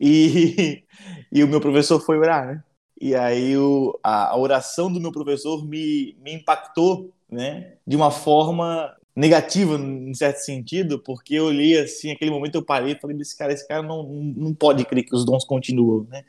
[0.00, 0.84] E,
[1.32, 2.64] e o meu professor foi orar, né?
[3.00, 7.76] E aí o, a, a oração do meu professor me, me impactou, né?
[7.86, 12.92] De uma forma negativa, em certo sentido, porque eu li assim, aquele momento eu parei
[12.92, 16.24] e falei desse cara, esse cara não, não pode crer que os dons continuam, né?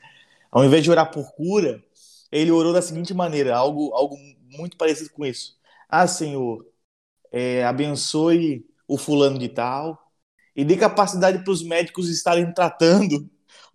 [0.50, 1.82] Ao invés de orar por cura,
[2.30, 4.16] ele orou da seguinte maneira, algo, algo
[4.50, 5.56] muito parecido com isso.
[5.88, 6.64] Ah, Senhor,
[7.32, 9.98] é, abençoe o fulano de tal
[10.54, 13.28] e dê capacidade para os médicos estarem tratando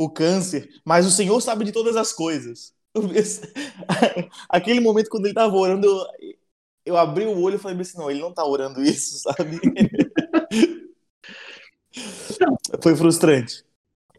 [0.04, 2.74] o câncer, mas o Senhor sabe de todas as coisas.
[4.50, 6.06] Aquele momento quando ele estava orando, eu,
[6.86, 9.60] eu abri o olho e falei assim, não, ele não está orando isso, sabe?
[12.82, 13.64] Foi frustrante.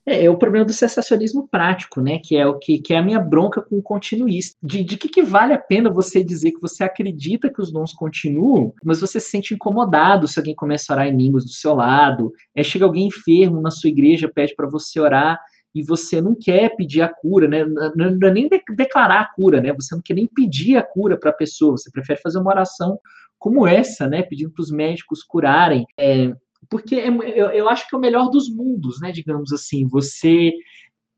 [0.04, 2.18] É, é, o problema do sensacionismo prático, né?
[2.18, 4.56] Que é o que, que é a minha bronca com o continuista.
[4.62, 7.92] De, de que, que vale a pena você dizer que você acredita que os dons
[7.92, 11.74] continuam, mas você se sente incomodado se alguém começa a orar em línguas do seu
[11.74, 12.32] lado.
[12.54, 15.40] É, chega alguém enfermo na sua igreja, pede para você orar
[15.74, 17.64] e você não quer pedir a cura, né?
[17.64, 19.72] Não, não é nem de, declarar a cura, né?
[19.72, 22.98] Você não quer nem pedir a cura para a pessoa, você prefere fazer uma oração
[23.38, 24.22] como essa, né?
[24.22, 25.86] Pedindo para os médicos curarem.
[25.98, 26.32] É,
[26.68, 29.10] porque é, eu, eu acho que é o melhor dos mundos, né?
[29.10, 30.52] Digamos assim, você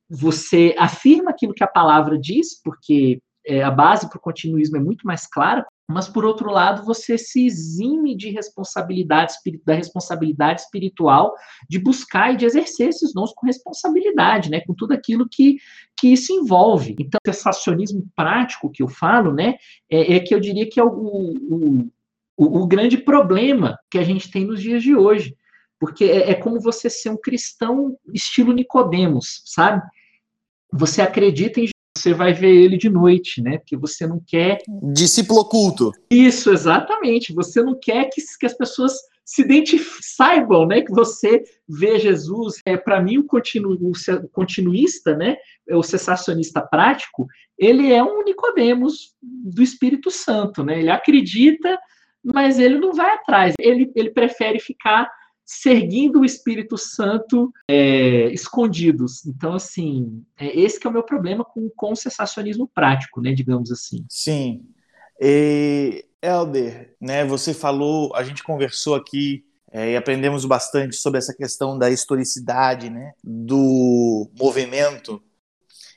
[0.08, 4.80] você afirma aquilo que a palavra diz, porque é, a base para o continuismo é
[4.80, 11.34] muito mais clara, mas por outro lado você se exime de responsabilidade da responsabilidade espiritual
[11.68, 15.58] de buscar e de exercer esses dons com responsabilidade, né, com tudo aquilo que,
[15.96, 16.96] que isso envolve.
[16.98, 19.56] Então, o sensacionismo prático que eu falo, né,
[19.90, 21.90] é, é que eu diria que é o, o,
[22.36, 25.36] o, o, grande problema que a gente tem nos dias de hoje,
[25.78, 29.82] porque é, é como você ser um cristão estilo Nicodemos, sabe?
[30.72, 33.58] Você acredita em você vai ver ele de noite, né?
[33.58, 34.58] Porque você não quer.
[34.92, 35.92] Discípulo oculto.
[36.10, 37.32] Isso, exatamente.
[37.32, 40.82] Você não quer que, que as pessoas se identifiquem, saibam, né?
[40.82, 42.56] Que você vê Jesus.
[42.66, 45.36] É, Para mim, o, continu, o continuista, né?
[45.70, 47.26] O cessacionista prático,
[47.56, 50.80] ele é um Nicodemos do Espírito Santo, né?
[50.80, 51.78] Ele acredita,
[52.24, 53.54] mas ele não vai atrás.
[53.58, 55.08] Ele, ele prefere ficar
[55.44, 59.26] seguindo o Espírito Santo é, escondidos.
[59.26, 63.70] Então, assim, é esse que é o meu problema com, o sensacionismo prático, né, digamos
[63.70, 64.04] assim.
[64.08, 64.64] Sim.
[65.20, 71.34] E, Helder, né, você falou, a gente conversou aqui é, e aprendemos bastante sobre essa
[71.34, 75.22] questão da historicidade, né, do movimento.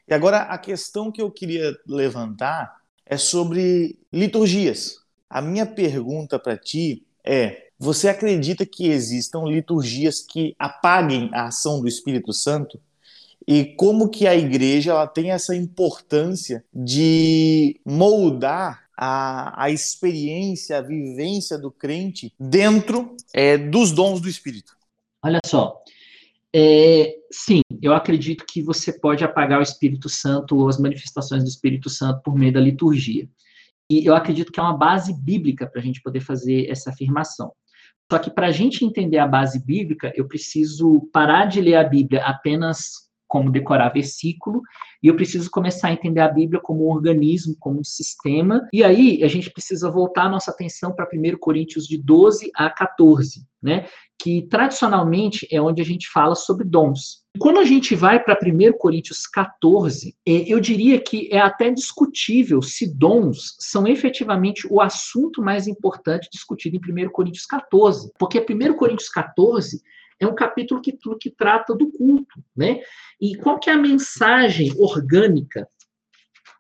[0.08, 2.76] E agora a questão que eu queria levantar
[3.06, 4.98] é sobre liturgias.
[5.30, 11.80] A minha pergunta para ti é: você acredita que existam liturgias que apaguem a ação
[11.80, 12.80] do Espírito Santo?
[13.48, 20.82] E como que a igreja ela tem essa importância de moldar a, a experiência, a
[20.82, 24.76] vivência do crente dentro é, dos dons do Espírito?
[25.24, 25.82] Olha só,
[26.54, 31.50] é, sim, eu acredito que você pode apagar o Espírito Santo ou as manifestações do
[31.50, 33.30] Espírito Santo por meio da liturgia.
[33.90, 37.52] E eu acredito que é uma base bíblica para a gente poder fazer essa afirmação.
[38.12, 41.84] Só que para a gente entender a base bíblica, eu preciso parar de ler a
[41.84, 44.62] Bíblia apenas como decorar versículo,
[45.04, 48.68] e eu preciso começar a entender a Bíblia como um organismo, como um sistema.
[48.72, 52.70] E aí a gente precisa voltar a nossa atenção para 1 Coríntios de 12 a
[52.70, 53.86] 14, né?
[54.20, 57.24] Que tradicionalmente é onde a gente fala sobre dons.
[57.40, 62.62] Quando a gente vai para 1 Coríntios 14, é, eu diria que é até discutível
[62.62, 68.12] se dons são efetivamente o assunto mais importante discutido em 1 Coríntios 14.
[68.18, 69.82] Porque 1 Coríntios 14
[70.20, 72.82] é um capítulo que, que trata do culto, né?
[73.20, 75.68] E qual que é a mensagem orgânica,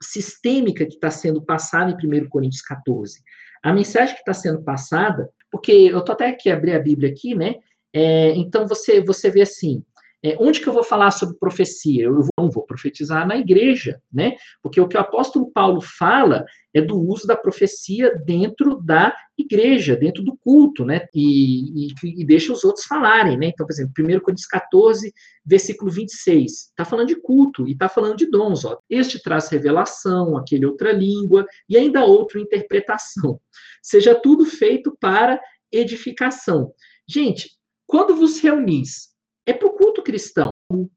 [0.01, 3.21] sistêmica que está sendo passada em 1 Coríntios 14?
[3.63, 7.34] A mensagem que está sendo passada, porque eu estou até aqui abrir a Bíblia aqui,
[7.34, 7.55] né?
[7.93, 9.84] É, então você você vê assim,
[10.24, 12.05] é, onde que eu vou falar sobre profecia?
[12.05, 14.36] Eu não vou profetizar na igreja, né?
[14.63, 16.43] Porque o que o apóstolo Paulo fala
[16.74, 21.05] é do uso da profecia dentro da igreja, dentro do culto, né?
[21.13, 23.47] E, e, e deixa os outros falarem, né?
[23.47, 25.13] Então, por exemplo, 1 Coríntios 14,
[25.45, 28.80] versículo 26, está falando de culto e está falando de dons, ó.
[28.89, 33.39] Este traz revelação, aquele outra língua e ainda outra interpretação.
[33.84, 35.39] Seja tudo feito para
[35.72, 36.74] edificação.
[37.07, 37.51] Gente,
[37.86, 39.15] quando vos reunis
[39.47, 40.51] é para o culto cristão,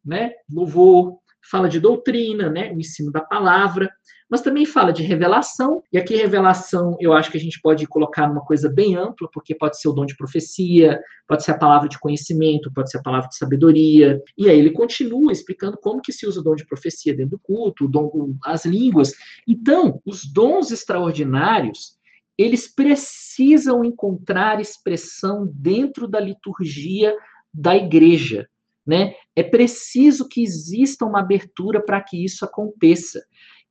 [0.04, 0.32] né?
[0.52, 3.90] Louvor, fala de doutrina, né, o ensino da palavra,
[4.28, 8.28] mas também fala de revelação, e aqui revelação eu acho que a gente pode colocar
[8.28, 11.88] numa coisa bem ampla, porque pode ser o dom de profecia, pode ser a palavra
[11.88, 16.12] de conhecimento, pode ser a palavra de sabedoria, e aí ele continua explicando como que
[16.12, 19.12] se usa o dom de profecia dentro do culto, o dom, as línguas.
[19.48, 21.98] Então, os dons extraordinários,
[22.38, 27.16] eles precisam encontrar expressão dentro da liturgia
[27.52, 28.48] da igreja,
[28.86, 29.14] né?
[29.34, 33.20] É preciso que exista uma abertura para que isso aconteça.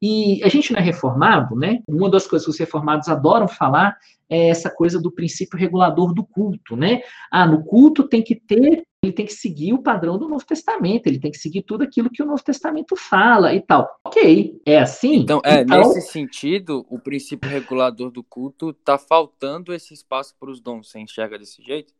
[0.01, 1.81] E a gente não é reformado, né?
[1.87, 3.97] Uma das coisas que os reformados adoram falar
[4.29, 7.01] é essa coisa do princípio regulador do culto, né?
[7.29, 11.07] Ah, no culto tem que ter, ele tem que seguir o padrão do Novo Testamento,
[11.07, 13.89] ele tem que seguir tudo aquilo que o Novo Testamento fala e tal.
[14.05, 15.15] Ok, é assim?
[15.15, 15.79] Então, é, então...
[15.79, 20.89] nesse sentido, o princípio regulador do culto tá faltando esse espaço para os dons.
[20.89, 21.93] Você enxerga desse jeito?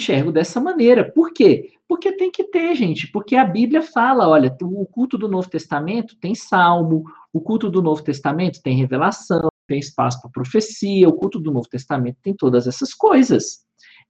[0.00, 1.10] Enxergo dessa maneira.
[1.12, 1.72] Por quê?
[1.86, 3.06] Porque tem que ter, gente.
[3.10, 7.82] Porque a Bíblia fala, olha, o culto do Novo Testamento tem salmo, o culto do
[7.82, 12.66] Novo Testamento tem revelação, tem espaço para profecia, o culto do Novo Testamento tem todas
[12.66, 13.60] essas coisas.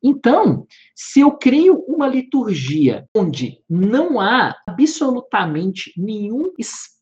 [0.02, 6.99] Então, se eu crio uma liturgia onde não há absolutamente nenhum espaço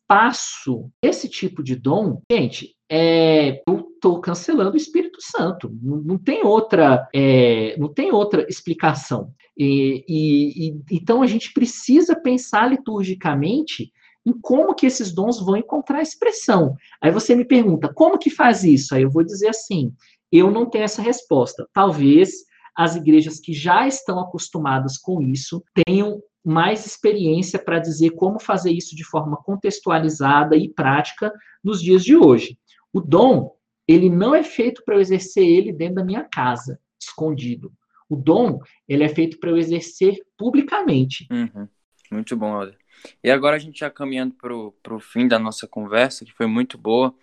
[1.03, 5.69] desse tipo de dom, gente, é, eu estou cancelando o Espírito Santo.
[5.81, 9.31] Não, não tem outra, é, não tem outra explicação.
[9.55, 13.91] E, e, e, então a gente precisa pensar liturgicamente
[14.25, 16.75] em como que esses dons vão encontrar expressão.
[17.01, 18.95] Aí você me pergunta, como que faz isso?
[18.95, 19.93] Aí eu vou dizer assim,
[20.31, 21.67] eu não tenho essa resposta.
[21.73, 22.31] Talvez
[22.75, 28.71] as igrejas que já estão acostumadas com isso tenham mais experiência para dizer como fazer
[28.71, 31.33] isso de forma contextualizada e prática
[31.63, 32.57] nos dias de hoje.
[32.93, 33.55] O dom,
[33.87, 37.71] ele não é feito para eu exercer ele dentro da minha casa, escondido.
[38.09, 41.27] O dom, ele é feito para eu exercer publicamente.
[41.29, 41.67] Uhum.
[42.11, 42.77] Muito bom, Alder.
[43.23, 46.77] E agora a gente já caminhando para o fim da nossa conversa, que foi muito
[46.77, 47.13] boa,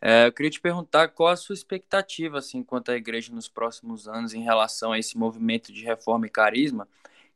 [0.00, 4.06] é, eu queria te perguntar qual a sua expectativa, assim, quanto à igreja nos próximos
[4.06, 6.86] anos em relação a esse movimento de reforma e carisma,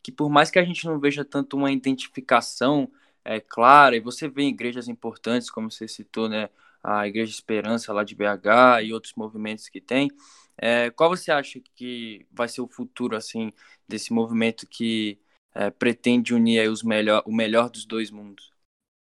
[0.03, 2.91] que por mais que a gente não veja tanto uma identificação
[3.25, 6.49] é, clara, e você vê igrejas importantes, como você citou, né,
[6.83, 10.11] a Igreja Esperança lá de BH e outros movimentos que tem,
[10.57, 13.53] é, qual você acha que vai ser o futuro, assim,
[13.87, 15.19] desse movimento que
[15.55, 18.53] é, pretende unir os melhor, o melhor dos dois mundos?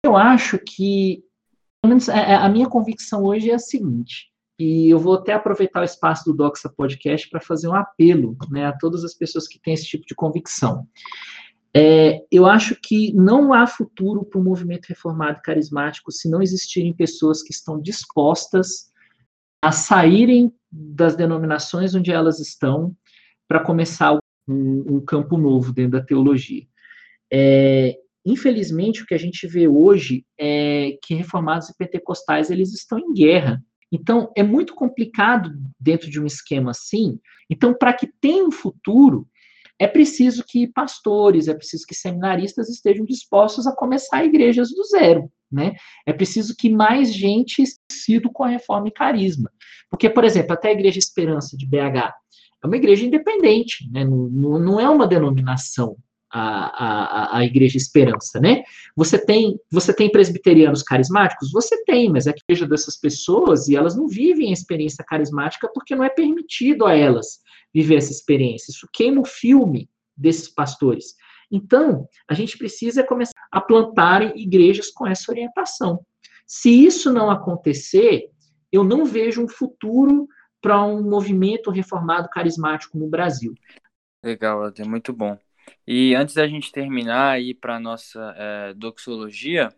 [0.05, 1.23] Eu acho que,
[1.81, 4.32] pelo menos, é, é, a minha convicção hoje é a seguinte,
[4.63, 8.65] e eu vou até aproveitar o espaço do Doxa Podcast para fazer um apelo né,
[8.65, 10.87] a todas as pessoas que têm esse tipo de convicção.
[11.75, 16.93] É, eu acho que não há futuro para o movimento reformado carismático se não existirem
[16.93, 18.89] pessoas que estão dispostas
[19.61, 22.95] a saírem das denominações onde elas estão
[23.49, 26.65] para começar um, um, campo novo dentro da teologia.
[27.31, 32.97] É, infelizmente, o que a gente vê hoje é que reformados e pentecostais eles estão
[32.97, 33.61] em guerra
[33.93, 37.19] então, é muito complicado dentro de um esquema assim.
[37.47, 39.27] Então, para que tenha um futuro,
[39.77, 45.31] é preciso que pastores, é preciso que seminaristas estejam dispostos a começar igrejas do zero.
[45.51, 45.75] Né?
[46.07, 49.51] É preciso que mais gente siga com a reforma e carisma.
[49.91, 52.11] Porque, por exemplo, até a Igreja Esperança de BH
[52.63, 54.03] é uma igreja independente, né?
[54.03, 55.97] não, não é uma denominação
[56.39, 58.63] a, a, Igreja Esperança, né?
[58.95, 61.51] Você tem, você tem presbiterianos carismáticos?
[61.51, 65.69] Você tem, mas é a igreja dessas pessoas e elas não vivem a experiência carismática
[65.73, 67.39] porque não é permitido a elas
[67.73, 68.71] viver essa experiência.
[68.71, 71.15] Isso queima o filme desses pastores.
[71.51, 76.03] Então, a gente precisa começar a plantar igrejas com essa orientação.
[76.47, 78.29] Se isso não acontecer,
[78.71, 80.27] eu não vejo um futuro
[80.59, 83.53] para um movimento reformado carismático no Brasil.
[84.23, 85.37] Legal, é muito bom.
[85.87, 89.69] E antes da gente terminar aí para a nossa é, doxologia,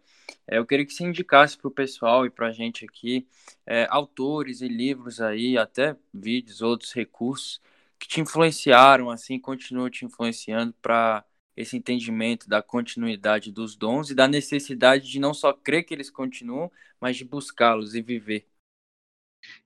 [0.47, 3.28] é, eu queria que você indicasse para o pessoal e para a gente aqui
[3.66, 7.62] é, autores e livros aí, até vídeos, outros recursos
[7.99, 11.26] que te influenciaram, assim, continuam te influenciando para
[11.56, 16.10] esse entendimento da continuidade dos dons e da necessidade de não só crer que eles
[16.10, 18.47] continuam, mas de buscá-los e viver.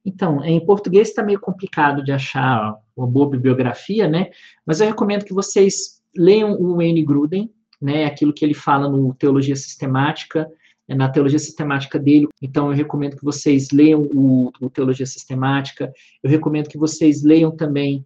[0.05, 4.29] Então, em português está meio complicado de achar uma boa bibliografia, né?
[4.65, 7.51] Mas eu recomendo que vocês leiam o Wayne Gruden,
[7.81, 10.49] né, aquilo que ele fala no Teologia Sistemática,
[10.87, 12.27] é na Teologia Sistemática dele.
[12.41, 15.91] Então, eu recomendo que vocês leiam o, o Teologia Sistemática.
[16.23, 18.03] Eu recomendo que vocês leiam também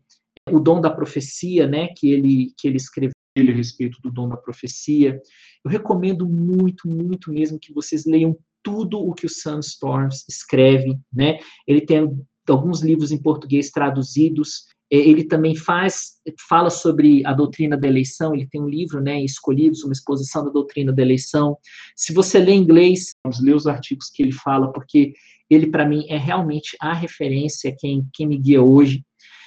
[0.52, 4.38] o Dom da Profecia, né, que ele, que ele escreveu a respeito do dom da
[4.38, 5.20] profecia.
[5.66, 11.00] Eu recomendo muito, muito mesmo que vocês leiam tudo o que o Sam Storms escreve,
[11.12, 11.40] né?
[11.68, 12.16] Ele tem
[12.48, 18.34] alguns livros em português traduzidos É, ele também faz, fala sobre a doutrina da eleição,
[18.34, 21.58] ele tem um livro, né, Escolhidos, uma exposição da doutrina da eleição.
[21.96, 25.14] Se você lê inglês, vamos ler os artigos que ele fala, porque
[25.50, 29.04] ele, para mim, é realmente a referência, quem, quem me guia hoje.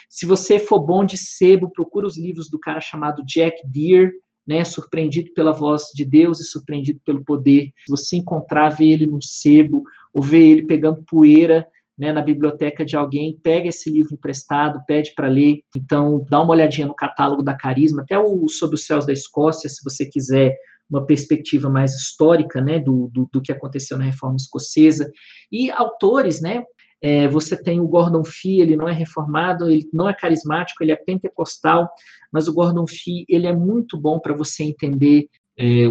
[0.09, 4.13] Se você for bom de sebo, procura os livros do cara chamado Jack Deere,
[4.47, 7.71] né, surpreendido pela voz de Deus e surpreendido pelo poder.
[7.85, 11.67] Se você encontrar, ver ele no sebo, ou ver ele pegando poeira
[11.99, 15.61] né, na biblioteca de alguém, pega esse livro emprestado, pede para ler.
[15.75, 19.69] Então, dá uma olhadinha no catálogo da Carisma, até o Sobre os Céus da Escócia,
[19.69, 20.57] se você quiser
[20.89, 25.11] uma perspectiva mais histórica né, do, do, do que aconteceu na Reforma Escocesa.
[25.51, 26.63] E autores, né,
[27.01, 30.93] é, você tem o Gordon Fee, ele não é reformado, ele não é carismático, ele
[30.93, 31.89] é pentecostal,
[32.33, 35.29] mas o Gordon Fee, ele é muito bom para você entender
[35.59, 35.87] é,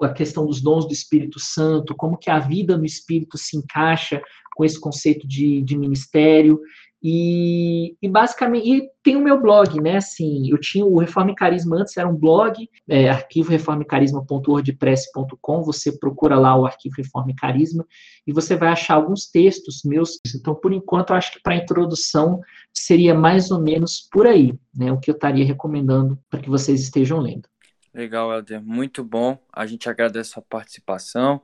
[0.00, 4.22] a questão dos dons do Espírito Santo, como que a vida no Espírito se encaixa
[4.60, 6.60] com esse conceito de, de ministério.
[7.02, 9.96] E, e, basicamente, e tem o meu blog, né?
[9.96, 15.62] Assim, eu tinha o Reforma e Carisma antes, era um blog, é, arquivo reformecarisma.wordpress.com.
[15.62, 17.86] Você procura lá o arquivo Reforma e Carisma
[18.26, 20.20] e você vai achar alguns textos meus.
[20.36, 24.92] Então, por enquanto, eu acho que para introdução seria mais ou menos por aí, né?
[24.92, 27.48] O que eu estaria recomendando para que vocês estejam lendo.
[27.94, 29.38] Legal, Helder, muito bom.
[29.50, 31.40] A gente agradece a participação.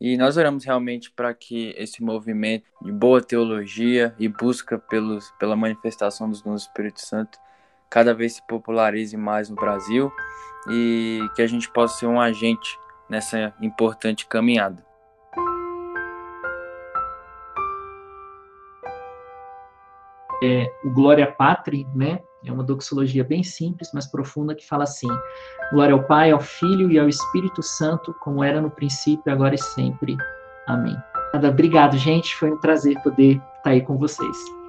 [0.00, 5.54] E nós oramos realmente para que esse movimento de boa teologia e busca pelos, pela
[5.54, 7.38] manifestação dos dons do Espírito Santo
[7.90, 10.10] cada vez se popularize mais no Brasil
[10.70, 12.78] e que a gente possa ser um agente
[13.10, 14.82] nessa importante caminhada.
[20.42, 22.20] É, o Glória Patri, né?
[22.44, 25.08] É uma doxologia bem simples, mas profunda, que fala assim:
[25.72, 29.58] Glória ao Pai, ao Filho e ao Espírito Santo, como era no princípio, agora e
[29.58, 30.16] sempre.
[30.66, 30.96] Amém.
[31.34, 32.34] Obrigado, gente.
[32.36, 34.59] Foi um prazer poder estar aí com vocês.